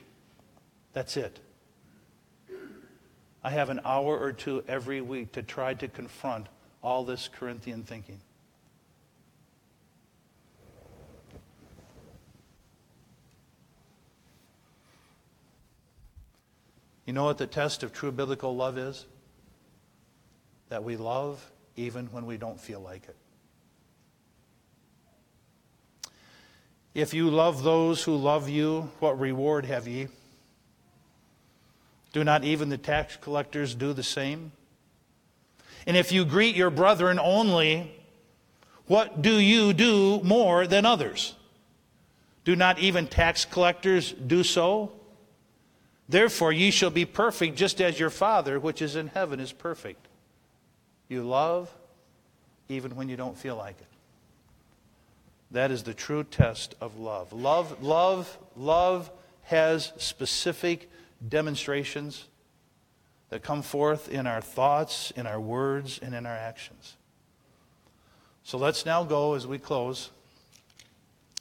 That's 0.94 1.18
it. 1.18 1.40
I 3.44 3.50
have 3.50 3.70
an 3.70 3.82
hour 3.84 4.18
or 4.18 4.32
two 4.32 4.64
every 4.68 5.02
week 5.02 5.32
to 5.34 5.42
try 5.42 5.74
to 5.74 5.88
confront 5.88 6.48
all 6.84 7.04
this 7.04 7.28
Corinthian 7.28 7.84
thinking. 7.84 8.20
You 17.06 17.14
know 17.14 17.26
what 17.26 17.40
the 17.40 17.48
test 17.48 17.84
of 17.84 17.92
true 17.92 18.12
biblical 18.12 18.56
love 18.56 18.78
is? 18.78 19.06
That 20.70 20.84
we 20.84 20.96
love 20.96 21.52
even 21.76 22.06
when 22.08 22.26
we 22.26 22.38
don't 22.38 22.60
feel 22.60 22.80
like 22.80 23.10
it. 23.10 23.16
If 26.94 27.14
you 27.14 27.30
love 27.30 27.64
those 27.64 28.04
who 28.04 28.16
love 28.16 28.50
you, 28.50 28.92
what 29.00 29.20
reward 29.20 29.66
have 29.66 29.88
ye? 29.88 30.08
Do 32.12 32.24
not 32.24 32.44
even 32.44 32.70
the 32.70 32.78
tax 32.78 33.16
collectors 33.16 33.74
do 33.74 33.94
the 33.94 34.04
same? 34.04 34.52
And 35.88 35.96
if 35.96 36.12
you 36.12 36.26
greet 36.26 36.56
your 36.56 36.70
brethren 36.70 37.18
only, 37.18 37.92
what 38.88 39.22
do 39.22 39.40
you 39.40 39.72
do 39.72 40.22
more 40.22 40.68
than 40.68 40.86
others? 40.86 41.36
Do 42.44 42.56
not 42.56 42.80
even 42.80 43.08
tax 43.08 43.46
collectors 43.46 44.12
do 44.12 44.44
so? 44.44 44.92
Therefore, 46.10 46.52
ye 46.52 46.72
shall 46.72 46.90
be 46.90 47.06
perfect, 47.06 47.56
just 47.56 47.80
as 47.80 47.98
your 47.98 48.10
Father 48.10 48.60
which 48.60 48.82
is 48.82 48.98
in 48.98 49.08
heaven 49.08 49.40
is 49.40 49.54
perfect. 49.54 50.08
You 51.08 51.24
love 51.24 51.74
even 52.68 52.96
when 52.96 53.08
you 53.08 53.16
don't 53.16 53.38
feel 53.38 53.56
like 53.56 53.80
it. 53.80 53.91
That 55.52 55.70
is 55.70 55.84
the 55.84 55.94
true 55.94 56.24
test 56.24 56.76
of 56.80 56.98
love. 56.98 57.34
Love, 57.34 57.84
love, 57.84 58.38
love 58.56 59.12
has 59.44 59.92
specific 59.98 60.90
demonstrations 61.28 62.26
that 63.30 63.44
come 63.44 63.62
forth 63.62 64.10
in 64.10 64.28
our 64.28 64.42
thoughts, 64.42 65.12
in 65.12 65.28
our 65.28 65.40
words, 65.40 66.00
and 66.02 66.16
in 66.16 66.26
our 66.26 66.36
actions. 66.36 66.96
So 68.44 68.58
let's 68.58 68.86
now 68.86 69.04
go 69.04 69.34
as 69.34 69.46
we 69.46 69.58
close. 69.58 70.10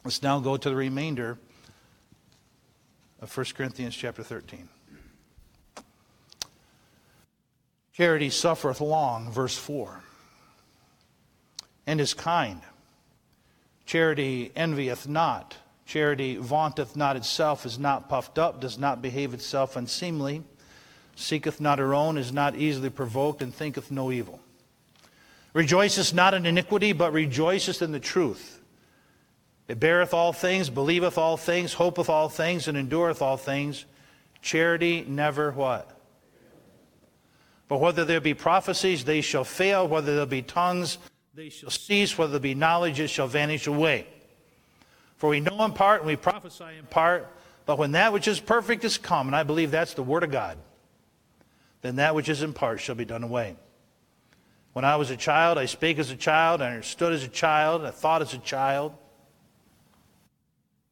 Let's 0.04 0.22
now 0.22 0.40
go 0.40 0.56
to 0.56 0.68
the 0.68 0.76
remainder 0.76 1.38
of 3.20 3.36
1 3.36 3.46
Corinthians 3.54 3.94
chapter 3.94 4.22
13. 4.22 4.68
Charity 7.92 8.30
suffereth 8.30 8.80
long, 8.80 9.30
verse 9.30 9.56
4, 9.56 10.02
and 11.86 12.00
is 12.00 12.14
kind. 12.14 12.60
Charity 13.90 14.52
envieth 14.54 15.08
not. 15.08 15.56
Charity 15.84 16.36
vaunteth 16.36 16.94
not 16.94 17.16
itself, 17.16 17.66
is 17.66 17.76
not 17.76 18.08
puffed 18.08 18.38
up, 18.38 18.60
does 18.60 18.78
not 18.78 19.02
behave 19.02 19.34
itself 19.34 19.74
unseemly, 19.74 20.44
seeketh 21.16 21.60
not 21.60 21.80
her 21.80 21.92
own, 21.92 22.16
is 22.16 22.32
not 22.32 22.54
easily 22.54 22.88
provoked, 22.88 23.42
and 23.42 23.52
thinketh 23.52 23.90
no 23.90 24.12
evil. 24.12 24.38
Rejoiceth 25.54 26.14
not 26.14 26.34
in 26.34 26.46
iniquity, 26.46 26.92
but 26.92 27.12
rejoiceth 27.12 27.82
in 27.82 27.90
the 27.90 27.98
truth. 27.98 28.60
It 29.66 29.80
beareth 29.80 30.14
all 30.14 30.32
things, 30.32 30.70
believeth 30.70 31.18
all 31.18 31.36
things, 31.36 31.72
hopeth 31.72 32.08
all 32.08 32.28
things, 32.28 32.68
and 32.68 32.78
endureth 32.78 33.20
all 33.20 33.36
things. 33.36 33.86
Charity 34.40 35.04
never 35.08 35.50
what? 35.50 35.90
But 37.66 37.80
whether 37.80 38.04
there 38.04 38.20
be 38.20 38.34
prophecies, 38.34 39.04
they 39.04 39.20
shall 39.20 39.42
fail. 39.42 39.88
Whether 39.88 40.14
there 40.14 40.26
be 40.26 40.42
tongues, 40.42 40.98
they 41.34 41.48
shall 41.48 41.70
cease. 41.70 42.16
Whether 42.16 42.32
there 42.32 42.40
be 42.40 42.54
knowledge, 42.54 43.00
it 43.00 43.08
shall 43.08 43.28
vanish 43.28 43.66
away. 43.66 44.06
For 45.16 45.28
we 45.28 45.40
know 45.40 45.64
in 45.64 45.72
part 45.72 46.00
and 46.00 46.06
we 46.06 46.16
prophesy 46.16 46.78
in 46.78 46.86
part, 46.86 47.30
but 47.66 47.78
when 47.78 47.92
that 47.92 48.12
which 48.12 48.26
is 48.26 48.40
perfect 48.40 48.84
is 48.84 48.98
come, 48.98 49.26
and 49.26 49.36
I 49.36 49.42
believe 49.42 49.70
that's 49.70 49.94
the 49.94 50.02
Word 50.02 50.22
of 50.22 50.30
God, 50.30 50.56
then 51.82 51.96
that 51.96 52.14
which 52.14 52.28
is 52.28 52.42
in 52.42 52.52
part 52.52 52.80
shall 52.80 52.94
be 52.94 53.04
done 53.04 53.22
away. 53.22 53.56
When 54.72 54.84
I 54.84 54.96
was 54.96 55.10
a 55.10 55.16
child, 55.16 55.58
I 55.58 55.66
spake 55.66 55.98
as 55.98 56.10
a 56.10 56.16
child, 56.16 56.62
I 56.62 56.68
understood 56.68 57.12
as 57.12 57.24
a 57.24 57.28
child, 57.28 57.84
I 57.84 57.90
thought 57.90 58.22
as 58.22 58.34
a 58.34 58.38
child. 58.38 58.94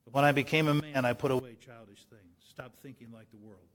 But 0.05 0.15
when 0.15 0.25
I 0.25 0.33
became 0.33 0.69
a 0.69 0.75
man, 0.75 1.05
I 1.05 1.13
put 1.13 1.31
away 1.31 1.57
childish 1.65 2.05
things. 2.11 2.35
Stop 2.49 2.73
thinking 2.83 3.09
like 3.13 3.31
the 3.31 3.39
world. 3.39 3.68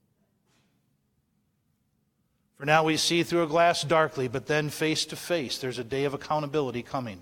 For 2.64 2.68
now 2.68 2.86
we 2.86 2.96
see 2.96 3.24
through 3.24 3.44
a 3.44 3.48
glass 3.48 3.82
darkly, 3.84 4.30
but 4.30 4.46
then 4.46 4.70
face 4.70 5.04
to 5.08 5.18
face. 5.18 5.58
There's 5.58 5.80
a 5.80 5.84
day 5.84 6.06
of 6.06 6.14
accountability 6.14 6.82
coming. 6.82 7.20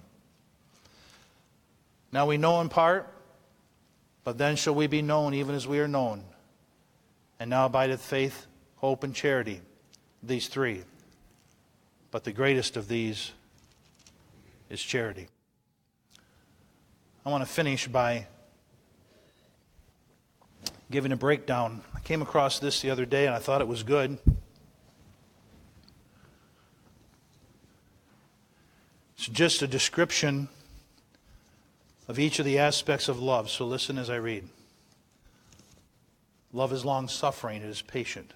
Now 2.11 2.27
we 2.27 2.37
know 2.37 2.61
in 2.61 2.69
part, 2.69 3.11
but 4.23 4.37
then 4.37 4.55
shall 4.55 4.75
we 4.75 4.85
be 4.85 5.01
known 5.01 5.33
even 5.33 5.55
as 5.55 5.65
we 5.65 5.79
are 5.79 5.87
known. 5.87 6.23
And 7.39 7.49
now 7.49 7.65
abideth 7.65 8.03
faith, 8.03 8.45
hope, 8.75 9.03
and 9.03 9.15
charity, 9.15 9.61
these 10.21 10.47
three. 10.47 10.83
But 12.11 12.23
the 12.23 12.33
greatest 12.33 12.77
of 12.77 12.87
these 12.87 13.31
is 14.69 14.79
charity. 14.79 15.27
I 17.25 17.31
want 17.31 17.43
to 17.43 17.49
finish 17.49 17.87
by 17.87 18.27
giving 20.91 21.11
a 21.11 21.17
breakdown. 21.17 21.81
I 21.95 21.99
came 22.01 22.21
across 22.21 22.59
this 22.59 22.79
the 22.81 22.91
other 22.91 23.07
day 23.07 23.25
and 23.25 23.33
I 23.33 23.39
thought 23.39 23.61
it 23.61 23.67
was 23.67 23.81
good. 23.81 24.19
It's 29.21 29.29
just 29.29 29.61
a 29.61 29.67
description 29.67 30.47
of 32.07 32.17
each 32.17 32.39
of 32.39 32.45
the 32.45 32.57
aspects 32.57 33.07
of 33.07 33.19
love. 33.19 33.51
So 33.51 33.67
listen 33.67 33.99
as 33.99 34.09
I 34.09 34.15
read. 34.15 34.49
Love 36.51 36.73
is 36.73 36.83
long 36.83 37.07
suffering, 37.07 37.61
it 37.61 37.67
is 37.67 37.83
patient. 37.83 38.33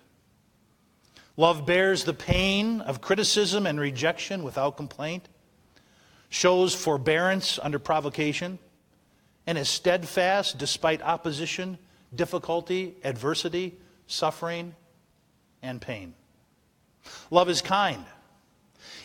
Love 1.38 1.66
bears 1.66 2.04
the 2.04 2.14
pain 2.14 2.82
of 2.82 3.02
criticism 3.02 3.66
and 3.66 3.80
rejection 3.80 4.44
without 4.44 4.78
complaint, 4.78 5.28
shows 6.30 6.76
forbearance 6.76 7.58
under 7.64 7.80
provocation, 7.80 8.60
and 9.48 9.58
is 9.58 9.68
steadfast 9.68 10.60
despite 10.60 11.02
opposition 11.02 11.80
difficulty, 12.14 12.94
adversity, 13.04 13.74
suffering, 14.06 14.76
and 15.64 15.82
pain. 15.82 16.14
Love 17.32 17.50
is 17.50 17.64
kind. 17.64 18.06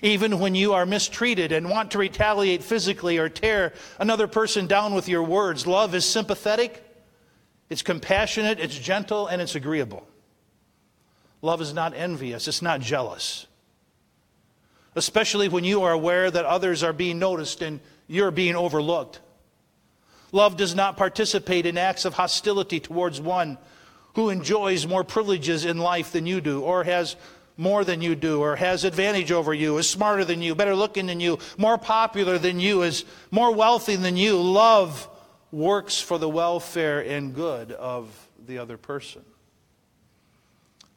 Even 0.02 0.38
when 0.38 0.54
you 0.54 0.72
are 0.72 0.86
mistreated 0.86 1.52
and 1.52 1.68
want 1.68 1.90
to 1.90 1.98
retaliate 1.98 2.62
physically 2.62 3.18
or 3.18 3.28
tear 3.28 3.74
another 3.98 4.26
person 4.26 4.66
down 4.66 4.94
with 4.94 5.08
your 5.08 5.22
words, 5.22 5.66
love 5.66 5.94
is 5.94 6.04
sympathetic, 6.04 6.82
it's 7.68 7.82
compassionate, 7.82 8.58
it's 8.58 8.78
gentle, 8.78 9.26
and 9.26 9.42
it's 9.42 9.54
agreeable. 9.54 10.06
Love 11.42 11.60
is 11.60 11.74
not 11.74 11.94
envious, 11.94 12.48
it's 12.48 12.62
not 12.62 12.80
jealous. 12.80 13.46
Especially 14.94 15.48
when 15.48 15.64
you 15.64 15.82
are 15.82 15.92
aware 15.92 16.30
that 16.30 16.44
others 16.44 16.82
are 16.82 16.92
being 16.92 17.18
noticed 17.18 17.62
and 17.62 17.80
you're 18.08 18.30
being 18.30 18.56
overlooked. 18.56 19.20
Love 20.32 20.56
does 20.56 20.74
not 20.74 20.96
participate 20.96 21.66
in 21.66 21.76
acts 21.76 22.04
of 22.04 22.14
hostility 22.14 22.80
towards 22.80 23.20
one 23.20 23.58
who 24.14 24.30
enjoys 24.30 24.86
more 24.86 25.04
privileges 25.04 25.64
in 25.64 25.78
life 25.78 26.12
than 26.12 26.26
you 26.26 26.40
do 26.40 26.60
or 26.62 26.84
has 26.84 27.16
more 27.60 27.84
than 27.84 28.00
you 28.00 28.14
do, 28.14 28.40
or 28.40 28.56
has 28.56 28.84
advantage 28.84 29.30
over 29.30 29.52
you, 29.52 29.76
is 29.76 29.88
smarter 29.88 30.24
than 30.24 30.40
you, 30.40 30.54
better 30.54 30.74
looking 30.74 31.06
than 31.06 31.20
you, 31.20 31.38
more 31.58 31.76
popular 31.76 32.38
than 32.38 32.58
you, 32.58 32.80
is 32.80 33.04
more 33.30 33.54
wealthy 33.54 33.96
than 33.96 34.16
you. 34.16 34.40
Love 34.40 35.06
works 35.52 36.00
for 36.00 36.16
the 36.16 36.28
welfare 36.28 37.00
and 37.00 37.34
good 37.34 37.70
of 37.72 38.08
the 38.46 38.56
other 38.56 38.78
person. 38.78 39.22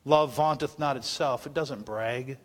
Love 0.05 0.33
vaunteth 0.35 0.79
not 0.79 0.95
itself, 0.95 1.45
it 1.45 1.53
doesn't 1.53 1.83
brag. 1.83 2.37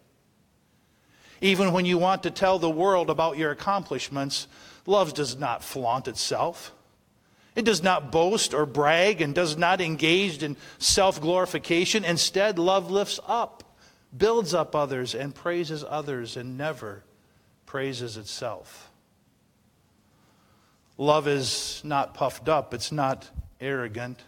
Even 1.41 1.73
when 1.73 1.87
you 1.87 1.97
want 1.97 2.25
to 2.25 2.31
tell 2.33 2.59
the 2.59 2.69
world 2.69 3.11
about 3.11 3.39
your 3.39 3.53
accomplishments, 3.53 4.49
love 4.85 5.15
does 5.15 5.37
not 5.37 5.63
flaunt 5.63 6.09
itself. 6.09 6.75
It 7.55 7.65
does 7.65 7.85
not 7.85 8.11
boast 8.11 8.53
or 8.53 8.67
brag 8.67 9.21
and 9.21 9.33
does 9.33 9.57
not 9.57 9.81
engage 9.81 10.43
in 10.43 10.57
self 10.79 11.21
glorification. 11.21 12.05
Instead, 12.05 12.59
love 12.59 12.91
lifts 12.91 13.21
up, 13.29 13.63
builds 14.17 14.55
up 14.55 14.75
others, 14.75 15.15
and 15.15 15.35
praises 15.35 15.85
others, 15.89 16.37
and 16.37 16.57
never 16.57 17.03
praises 17.67 18.17
itself. 18.17 18.91
Love 20.97 21.29
is 21.29 21.81
not 21.85 22.15
puffed 22.15 22.49
up, 22.49 22.75
it's 22.75 22.91
not 22.91 23.31
arrogant, 23.61 24.21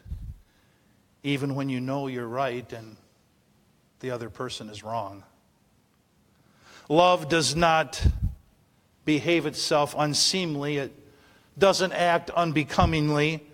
even 1.22 1.55
when 1.55 1.68
you 1.68 1.81
know 1.81 2.07
you're 2.07 2.28
right 2.28 2.72
and 2.72 2.97
the 4.01 4.11
other 4.11 4.31
person 4.31 4.68
is 4.68 4.83
wrong. 4.83 5.24
Love 6.89 7.28
does 7.28 7.55
not 7.57 8.05
behave 9.05 9.47
itself 9.47 9.95
unseemly, 9.99 10.76
it 10.76 10.93
doesn't 11.59 11.93
act 11.93 12.31
unbecomingly. 12.31 13.45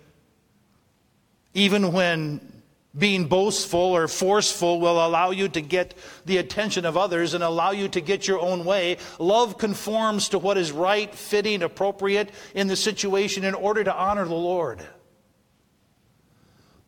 Even 1.53 1.91
when 1.91 2.56
being 2.97 3.27
boastful 3.27 3.79
or 3.79 4.07
forceful 4.07 4.79
will 4.79 5.05
allow 5.05 5.31
you 5.31 5.47
to 5.49 5.61
get 5.61 5.93
the 6.25 6.37
attention 6.37 6.85
of 6.85 6.97
others 6.97 7.33
and 7.33 7.43
allow 7.43 7.71
you 7.71 7.87
to 7.89 8.01
get 8.01 8.27
your 8.27 8.39
own 8.39 8.65
way. 8.65 8.97
Love 9.19 9.57
conforms 9.57 10.29
to 10.29 10.39
what 10.39 10.57
is 10.57 10.71
right, 10.71 11.13
fitting, 11.13 11.61
appropriate 11.61 12.31
in 12.55 12.67
the 12.67 12.75
situation 12.75 13.43
in 13.43 13.53
order 13.53 13.83
to 13.83 13.95
honor 13.95 14.25
the 14.25 14.33
Lord. 14.33 14.81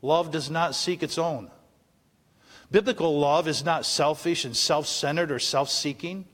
Love 0.02 0.32
does 0.32 0.50
not 0.50 0.76
seek 0.76 1.04
its 1.04 1.18
own. 1.18 1.52
Biblical 2.72 3.20
love 3.20 3.48
is 3.48 3.66
not 3.66 3.86
selfish 3.86 4.46
and 4.46 4.56
self 4.56 4.88
centered 4.88 5.32
or 5.32 5.40
self 5.40 5.70
seeking. 5.70 6.26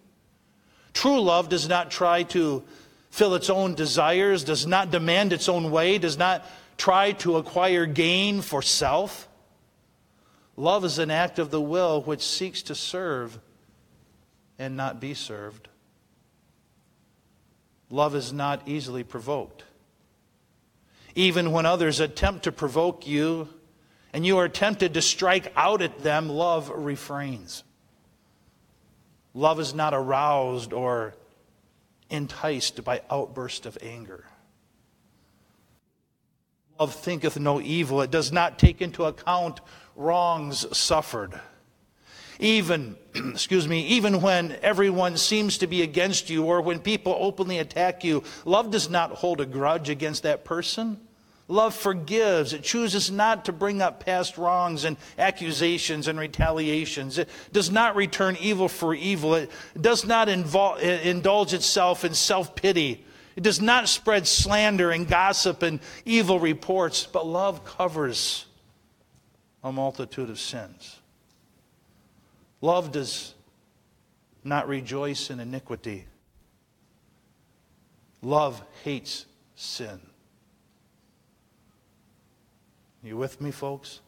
True 0.94 1.20
love 1.20 1.50
does 1.50 1.68
not 1.68 1.92
try 1.92 2.24
to 2.24 2.64
fill 3.10 3.36
its 3.36 3.50
own 3.50 3.76
desires, 3.76 4.44
does 4.44 4.68
not 4.68 4.92
demand 4.92 5.34
its 5.34 5.50
own 5.50 5.72
way, 5.72 5.98
does 5.98 6.18
not 6.18 6.46
try 6.78 7.14
to 7.14 7.38
acquire 7.38 7.86
gain 7.86 8.42
for 8.42 8.62
self. 8.62 9.28
Love 10.58 10.86
is 10.86 11.00
an 11.00 11.12
act 11.12 11.38
of 11.38 11.52
the 11.52 11.62
will 11.62 12.02
which 12.02 12.22
seeks 12.22 12.62
to 12.64 12.76
serve 12.76 13.40
and 14.58 14.78
not 14.78 15.02
be 15.02 15.14
served. 15.14 15.68
Love 17.90 18.16
is 18.16 18.32
not 18.32 18.68
easily 18.68 19.04
provoked. 19.04 19.64
Even 21.14 21.52
when 21.52 21.66
others 21.66 22.00
attempt 22.00 22.44
to 22.44 22.52
provoke 22.52 23.08
you 23.08 23.50
and 24.14 24.26
you 24.26 24.38
are 24.38 24.50
tempted 24.50 24.94
to 24.94 25.02
strike 25.02 25.52
out 25.56 25.82
at 25.82 26.00
them, 26.00 26.30
love 26.30 26.70
refrains. 26.70 27.64
Love 29.34 29.60
is 29.60 29.74
not 29.74 29.94
aroused 29.94 30.72
or 30.72 31.14
enticed 32.10 32.84
by 32.84 33.02
outbursts 33.10 33.66
of 33.66 33.78
anger. 33.82 34.26
Love 36.80 36.94
thinketh 36.94 37.38
no 37.38 37.62
evil. 37.62 38.02
It 38.02 38.12
does 38.12 38.32
not 38.32 38.60
take 38.60 38.82
into 38.82 39.04
account 39.04 39.62
wrongs 39.96 40.66
suffered. 40.78 41.40
Even, 42.40 42.96
excuse 43.16 43.68
me, 43.68 43.86
even 43.88 44.22
when 44.22 44.58
everyone 44.62 45.18
seems 45.18 45.58
to 45.60 45.68
be 45.68 45.82
against 45.82 46.30
you 46.30 46.44
or 46.44 46.62
when 46.62 46.80
people 46.80 47.16
openly 47.18 47.60
attack 47.60 48.04
you, 48.04 48.24
love 48.44 48.72
does 48.72 48.90
not 48.90 49.12
hold 49.12 49.42
a 49.42 49.46
grudge 49.46 49.90
against 49.90 50.24
that 50.24 50.44
person. 50.44 51.00
Love 51.48 51.76
forgives. 51.76 52.54
It 52.54 52.64
chooses 52.64 53.12
not 53.12 53.46
to 53.46 53.52
bring 53.52 53.80
up 53.80 54.04
past 54.04 54.38
wrongs 54.38 54.84
and 54.84 54.98
accusations 55.20 56.08
and 56.08 56.18
retaliations. 56.18 57.20
It 57.20 57.30
does 57.52 57.70
not 57.70 57.96
return 57.96 58.36
evil 58.42 58.68
for 58.68 58.96
evil. 58.96 59.36
It 59.36 59.52
does 59.80 60.06
not 60.06 60.28
indulge 60.28 61.54
itself 61.54 62.04
in 62.04 62.16
self 62.16 62.56
pity. 62.56 63.06
It 63.36 63.44
does 63.44 63.62
not 63.62 63.90
spread 63.90 64.26
slander 64.26 64.90
and 64.90 65.08
gossip 65.08 65.62
and 65.62 65.82
evil 66.04 66.40
reports, 66.40 67.06
but 67.06 67.28
love 67.28 67.64
covers 67.64 68.46
a 69.66 69.72
multitude 69.72 70.30
of 70.30 70.40
sins. 70.40 71.00
Love 72.62 72.92
does 72.92 73.34
not 74.44 74.68
rejoice 74.68 75.32
in 75.32 75.40
iniquity. 75.40 76.06
Love 78.22 78.62
hates 78.84 79.26
sin. 79.56 80.00
You 83.02 83.18
with 83.18 83.42
me, 83.42 83.50
folks? 83.50 84.02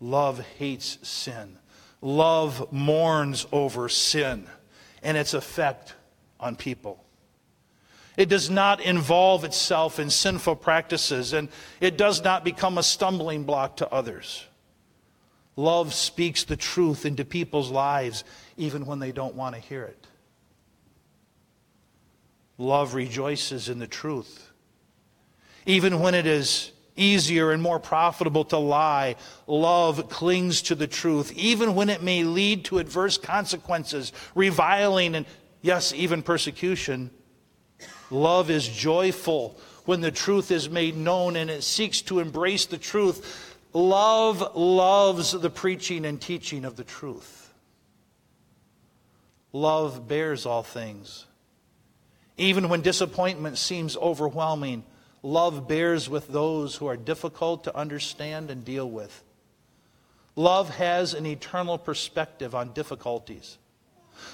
Love 0.00 0.44
hates 0.58 0.98
sin. 1.02 1.58
Love 2.00 2.72
mourns 2.72 3.46
over 3.52 3.88
sin 3.88 4.48
and 5.04 5.16
its 5.16 5.32
effect 5.32 5.94
on 6.40 6.56
people. 6.56 7.04
It 8.22 8.28
does 8.28 8.48
not 8.48 8.80
involve 8.80 9.42
itself 9.42 9.98
in 9.98 10.08
sinful 10.08 10.54
practices, 10.54 11.32
and 11.32 11.48
it 11.80 11.98
does 11.98 12.22
not 12.22 12.44
become 12.44 12.78
a 12.78 12.82
stumbling 12.84 13.42
block 13.42 13.78
to 13.78 13.92
others. 13.92 14.44
Love 15.56 15.92
speaks 15.92 16.44
the 16.44 16.56
truth 16.56 17.04
into 17.04 17.24
people's 17.24 17.72
lives, 17.72 18.22
even 18.56 18.86
when 18.86 19.00
they 19.00 19.10
don't 19.10 19.34
want 19.34 19.56
to 19.56 19.60
hear 19.60 19.82
it. 19.82 20.06
Love 22.58 22.94
rejoices 22.94 23.68
in 23.68 23.80
the 23.80 23.88
truth, 23.88 24.52
even 25.66 25.98
when 25.98 26.14
it 26.14 26.24
is 26.24 26.70
easier 26.94 27.50
and 27.50 27.60
more 27.60 27.80
profitable 27.80 28.44
to 28.44 28.56
lie, 28.56 29.16
love 29.48 30.08
clings 30.10 30.62
to 30.62 30.76
the 30.76 30.86
truth, 30.86 31.32
even 31.32 31.74
when 31.74 31.90
it 31.90 32.04
may 32.04 32.22
lead 32.22 32.64
to 32.66 32.78
adverse 32.78 33.18
consequences, 33.18 34.12
reviling, 34.36 35.16
and 35.16 35.26
yes, 35.60 35.92
even 35.92 36.22
persecution. 36.22 37.10
Love 38.12 38.50
is 38.50 38.68
joyful 38.68 39.58
when 39.84 40.00
the 40.00 40.10
truth 40.10 40.50
is 40.50 40.68
made 40.68 40.96
known 40.96 41.34
and 41.34 41.50
it 41.50 41.62
seeks 41.62 42.02
to 42.02 42.20
embrace 42.20 42.66
the 42.66 42.78
truth. 42.78 43.56
Love 43.72 44.54
loves 44.54 45.32
the 45.32 45.50
preaching 45.50 46.04
and 46.04 46.20
teaching 46.20 46.64
of 46.64 46.76
the 46.76 46.84
truth. 46.84 47.52
Love 49.52 50.06
bears 50.06 50.46
all 50.46 50.62
things. 50.62 51.26
Even 52.36 52.68
when 52.68 52.80
disappointment 52.80 53.58
seems 53.58 53.96
overwhelming, 53.96 54.84
Love 55.22 55.68
bears 55.68 56.08
with 56.08 56.28
those 56.28 56.76
who 56.76 56.86
are 56.86 56.96
difficult 56.96 57.64
to 57.64 57.76
understand 57.76 58.50
and 58.50 58.64
deal 58.64 58.90
with. 58.90 59.22
Love 60.34 60.76
has 60.76 61.14
an 61.14 61.26
eternal 61.26 61.78
perspective 61.78 62.54
on 62.54 62.72
difficulties. 62.72 63.58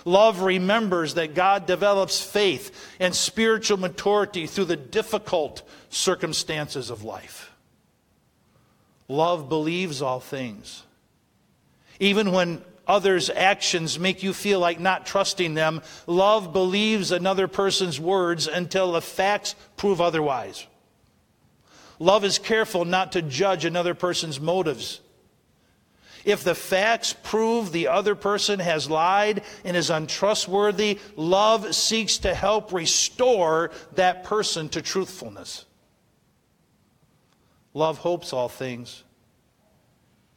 Love 0.05 0.41
remembers 0.43 1.15
that 1.15 1.35
God 1.35 1.67
develops 1.67 2.23
faith 2.23 2.95
and 3.01 3.15
spiritual 3.15 3.79
maturity 3.79 4.47
through 4.47 4.67
the 4.67 4.77
difficult 4.77 5.63
circumstances 5.91 6.91
of 6.91 7.05
life. 7.05 7.53
Love 9.09 9.49
believes 9.49 10.03
all 10.03 10.21
things. 10.21 10.83
Even 11.99 12.33
when 12.33 12.63
others' 12.87 13.31
actions 13.31 13.99
make 13.99 14.23
you 14.23 14.33
feel 14.33 14.61
like 14.61 14.81
not 14.81 15.07
trusting 15.07 15.55
them, 15.55 15.83
love 16.07 16.53
believes 16.53 17.13
another 17.13 17.49
person's 17.49 18.01
words 18.01 18.47
until 18.47 18.93
the 18.93 19.03
facts 19.03 19.55
prove 19.77 20.01
otherwise. 20.01 20.67
Love 21.99 22.25
is 22.25 22.39
careful 22.39 22.85
not 22.85 23.13
to 23.13 23.23
judge 23.23 23.65
another 23.65 23.95
person's 23.95 24.41
motives. 24.41 25.01
If 26.25 26.45
the 26.45 26.55
facts 26.55 27.15
prove 27.23 27.73
the 27.73 27.89
other 27.89 28.15
person 28.15 28.61
has 28.61 28.91
lied 28.91 29.43
and 29.65 29.77
is 29.77 29.91
untrustworthy, 29.91 30.99
love 31.17 31.75
seeks 31.75 32.19
to 32.19 32.35
help 32.35 32.73
restore 32.73 33.71
that 33.95 34.25
person 34.25 34.69
to 34.71 34.83
truthfulness. 34.83 35.65
Love 37.75 37.99
hopes 37.99 38.33
all 38.33 38.49
things, 38.49 39.05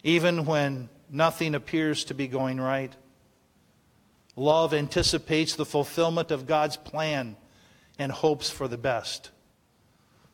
even 0.04 0.46
when 0.46 0.90
nothing 1.10 1.56
appears 1.56 2.06
to 2.06 2.14
be 2.14 2.28
going 2.28 2.60
right. 2.60 2.94
Love 4.36 4.74
anticipates 4.74 5.56
the 5.56 5.66
fulfillment 5.66 6.32
of 6.32 6.48
God's 6.48 6.78
plan 6.78 7.36
and 8.00 8.12
hopes 8.12 8.50
for 8.50 8.68
the 8.68 8.78
best. 8.78 9.30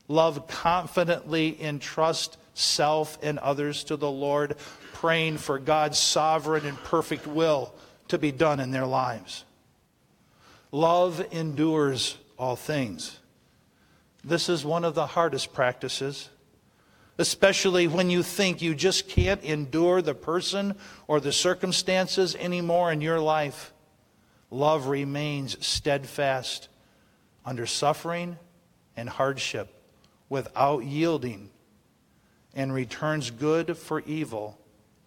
Love 0.07 0.47
confidently 0.47 1.57
entrusts 1.61 2.37
self 2.53 3.17
and 3.21 3.37
others 3.39 3.83
to 3.85 3.95
the 3.95 4.09
Lord, 4.09 4.55
praying 4.99 5.37
for 5.37 5.59
God's 5.59 5.99
sovereign 5.99 6.65
and 6.65 6.75
perfect 6.85 7.27
will 7.27 7.71
to 8.07 8.17
be 8.17 8.31
done 8.31 8.59
in 8.59 8.71
their 8.71 8.85
lives. 8.87 9.45
Love 10.71 11.23
endures 11.31 12.17
all 12.37 12.55
things. 12.55 13.19
This 14.23 14.49
is 14.49 14.65
one 14.65 14.83
of 14.83 14.95
the 14.95 15.05
hardest 15.05 15.53
practices. 15.53 16.29
especially 17.17 17.87
when 17.87 18.09
you 18.09 18.21
think 18.21 18.61
you 18.61 18.75
just 18.75 19.07
can't 19.09 19.43
endure 19.43 20.01
the 20.01 20.13
person 20.13 20.75
or 21.07 21.19
the 21.19 21.31
circumstances 21.31 22.35
anymore 22.35 22.91
in 22.91 23.01
your 23.01 23.19
life. 23.19 23.73
Love 24.51 24.87
remains 24.87 25.57
steadfast 25.65 26.69
under 27.45 27.65
suffering 27.65 28.37
and 28.95 29.09
hardship 29.09 29.73
without 30.29 30.83
yielding 30.83 31.49
and 32.53 32.73
returns 32.73 33.31
good 33.31 33.77
for 33.77 34.01
evil 34.01 34.57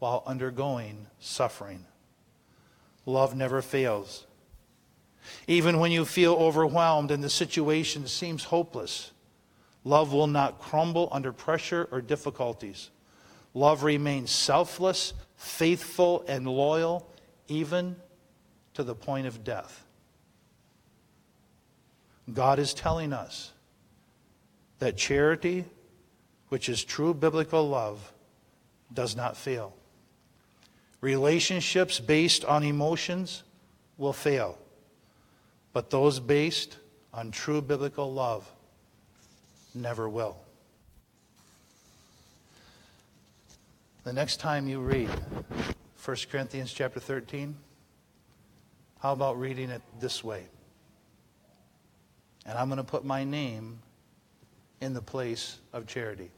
while 0.01 0.25
undergoing 0.27 1.07
suffering. 1.21 1.85
Love 3.07 3.37
never 3.37 3.63
fails. 3.63 4.27
Even 5.47 5.79
when 5.79 5.93
you 5.93 6.05
feel 6.05 6.35
overwhelmed 6.35 7.11
and 7.11 7.23
the 7.23 7.31
situation 7.31 8.07
seems 8.07 8.45
hopeless, 8.45 9.13
love 9.85 10.13
will 10.13 10.27
not 10.27 10.59
crumble 10.59 11.09
under 11.13 11.33
pressure 11.33 11.89
or 11.93 12.01
difficulties. 12.01 12.91
Love 13.53 13.83
remains 13.83 14.31
selfless, 14.31 15.13
faithful, 15.37 16.25
and 16.27 16.49
loyal, 16.49 17.07
even 17.49 17.95
to 18.75 18.83
the 18.83 18.95
point 18.95 19.27
of 19.27 19.45
death. 19.45 19.85
God 22.33 22.59
is 22.59 22.73
telling 22.73 23.13
us 23.13 23.53
that 24.79 24.97
charity, 24.97 25.65
which 26.49 26.69
is 26.69 26.85
true 26.85 27.13
biblical 27.13 27.69
love, 27.69 28.13
does 28.95 29.15
not 29.15 29.37
fail. 29.37 29.75
Relationships 31.01 31.99
based 31.99 32.45
on 32.45 32.63
emotions 32.63 33.43
will 33.97 34.13
fail, 34.13 34.59
but 35.73 35.91
those 35.91 36.21
based 36.21 36.77
on 37.13 37.31
true 37.31 37.63
biblical 37.63 38.13
love 38.13 38.51
never 39.75 40.09
will. 40.09 40.37
The 44.05 44.13
next 44.13 44.39
time 44.39 44.69
you 44.69 44.81
read 44.81 45.11
1 46.05 46.17
Corinthians 46.31 46.73
chapter 46.73 47.01
13, 47.01 47.55
how 49.01 49.13
about 49.13 49.39
reading 49.39 49.71
it 49.71 49.83
this 50.01 50.25
way? 50.25 50.45
And 52.47 52.59
I'm 52.59 52.69
going 52.69 52.79
to 52.79 52.85
put 52.85 53.05
my 53.05 53.25
name 53.25 53.81
in 54.81 54.95
the 54.95 55.03
place 55.03 55.59
of 55.73 55.87
charity. 55.87 56.31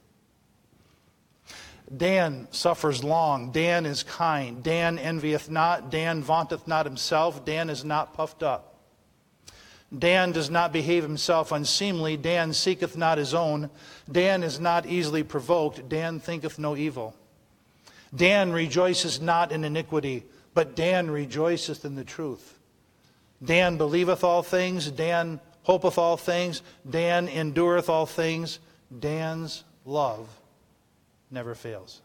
Dan 1.95 2.49
suffers 2.51 3.05
long. 3.05 3.53
Dan 3.53 3.84
is 3.84 4.03
kind. 4.03 4.62
Dan 4.62 4.99
envieth 4.99 5.51
not. 5.51 5.90
Dan 5.90 6.22
vaunteth 6.22 6.66
not 6.66 6.86
himself. 6.86 7.45
Dan 7.45 7.68
is 7.68 7.84
not 7.84 8.14
puffed 8.14 8.43
up. 8.43 8.68
Dan 9.97 10.32
does 10.32 10.49
not 10.49 10.72
behave 10.72 11.03
himself 11.03 11.53
unseemly. 11.53 12.16
Dan 12.16 12.55
seeketh 12.55 12.97
not 12.97 13.18
his 13.18 13.34
own. 13.34 13.68
Dan 14.11 14.43
is 14.43 14.59
not 14.59 14.86
easily 14.86 15.22
provoked. 15.22 15.88
Dan 15.88 16.18
thinketh 16.18 16.59
no 16.59 16.76
evil. 16.76 17.14
Dan 18.14 18.53
rejoices 18.53 19.20
not 19.20 19.53
in 19.53 19.64
iniquity, 19.64 20.24
but 20.55 20.76
Dan 20.76 21.11
rejoiceth 21.11 21.84
in 21.84 21.95
the 21.95 22.05
truth. 22.05 22.59
Dan 23.45 23.76
believeth 23.76 24.24
all 24.24 24.43
things. 24.43 24.90
Dan 24.90 25.40
hopeth 25.64 25.99
all 25.99 26.16
things. 26.16 26.62
Dan 26.88 27.28
endureth 27.28 27.90
all 27.90 28.07
things. 28.07 28.61
Dan's 28.99 29.64
love 29.84 30.28
never 31.32 31.54
fails. 31.54 32.00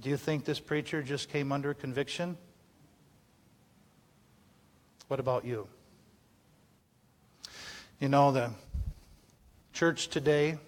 Do 0.00 0.10
you 0.10 0.16
think 0.16 0.44
this 0.44 0.60
preacher 0.60 1.02
just 1.02 1.30
came 1.30 1.52
under 1.52 1.74
conviction? 1.74 2.36
What 5.08 5.20
about 5.20 5.44
you? 5.44 5.68
You 8.00 8.08
know, 8.08 8.30
the 8.30 8.50
church 9.72 10.08
today 10.08 10.58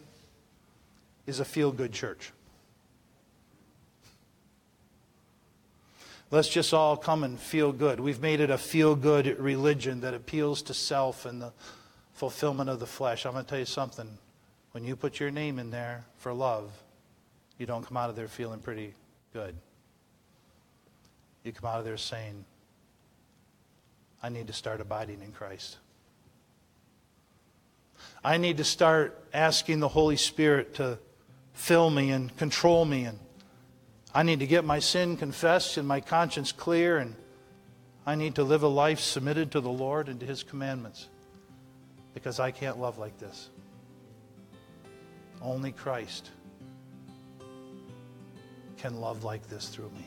is 1.26 1.40
a 1.40 1.44
feel 1.44 1.72
good 1.72 1.92
church. 1.92 2.32
Let's 6.30 6.48
just 6.48 6.74
all 6.74 6.96
come 6.96 7.24
and 7.24 7.38
feel 7.38 7.72
good. 7.72 8.00
We've 8.00 8.20
made 8.20 8.40
it 8.40 8.50
a 8.50 8.58
feel 8.58 8.94
good 8.94 9.38
religion 9.38 10.00
that 10.02 10.14
appeals 10.14 10.62
to 10.62 10.74
self 10.74 11.24
and 11.24 11.40
the 11.40 11.52
fulfillment 12.12 12.68
of 12.68 12.80
the 12.80 12.86
flesh. 12.86 13.24
I'm 13.24 13.32
going 13.32 13.44
to 13.44 13.48
tell 13.48 13.58
you 13.58 13.64
something. 13.64 14.18
When 14.78 14.86
you 14.86 14.94
put 14.94 15.18
your 15.18 15.32
name 15.32 15.58
in 15.58 15.72
there 15.72 16.04
for 16.18 16.32
love, 16.32 16.70
you 17.58 17.66
don't 17.66 17.84
come 17.84 17.96
out 17.96 18.10
of 18.10 18.14
there 18.14 18.28
feeling 18.28 18.60
pretty 18.60 18.94
good. 19.32 19.56
You 21.42 21.50
come 21.50 21.68
out 21.68 21.80
of 21.80 21.84
there 21.84 21.96
saying, 21.96 22.44
I 24.22 24.28
need 24.28 24.46
to 24.46 24.52
start 24.52 24.80
abiding 24.80 25.20
in 25.20 25.32
Christ. 25.32 25.78
I 28.22 28.36
need 28.36 28.58
to 28.58 28.62
start 28.64 29.20
asking 29.34 29.80
the 29.80 29.88
Holy 29.88 30.16
Spirit 30.16 30.74
to 30.74 31.00
fill 31.54 31.90
me 31.90 32.12
and 32.12 32.36
control 32.36 32.84
me 32.84 33.06
and 33.06 33.18
I 34.14 34.22
need 34.22 34.38
to 34.38 34.46
get 34.46 34.64
my 34.64 34.78
sin 34.78 35.16
confessed 35.16 35.76
and 35.76 35.88
my 35.88 36.00
conscience 36.00 36.52
clear, 36.52 36.98
and 36.98 37.16
I 38.06 38.14
need 38.14 38.36
to 38.36 38.44
live 38.44 38.62
a 38.62 38.68
life 38.68 39.00
submitted 39.00 39.50
to 39.50 39.60
the 39.60 39.70
Lord 39.70 40.08
and 40.08 40.20
to 40.20 40.26
His 40.26 40.44
commandments 40.44 41.08
because 42.14 42.38
I 42.38 42.52
can't 42.52 42.78
love 42.78 42.96
like 42.96 43.18
this. 43.18 43.48
Only 45.40 45.72
Christ 45.72 46.30
can 48.76 49.00
love 49.00 49.24
like 49.24 49.48
this 49.48 49.68
through 49.68 49.90
me. 49.90 50.06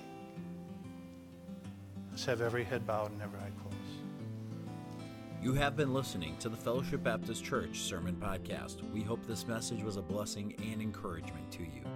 Let's 2.09 2.25
have 2.25 2.41
every 2.41 2.63
head 2.63 2.85
bowed 2.85 3.11
and 3.11 3.21
every 3.21 3.39
eye 3.39 3.51
closed. 3.61 3.77
You 5.41 5.53
have 5.53 5.75
been 5.75 5.93
listening 5.93 6.35
to 6.39 6.49
the 6.49 6.57
Fellowship 6.57 7.03
Baptist 7.03 7.43
Church 7.43 7.79
Sermon 7.79 8.15
Podcast. 8.15 8.81
We 8.91 9.01
hope 9.01 9.25
this 9.25 9.47
message 9.47 9.81
was 9.83 9.97
a 9.97 10.01
blessing 10.01 10.53
and 10.71 10.81
encouragement 10.81 11.51
to 11.53 11.63
you. 11.63 11.90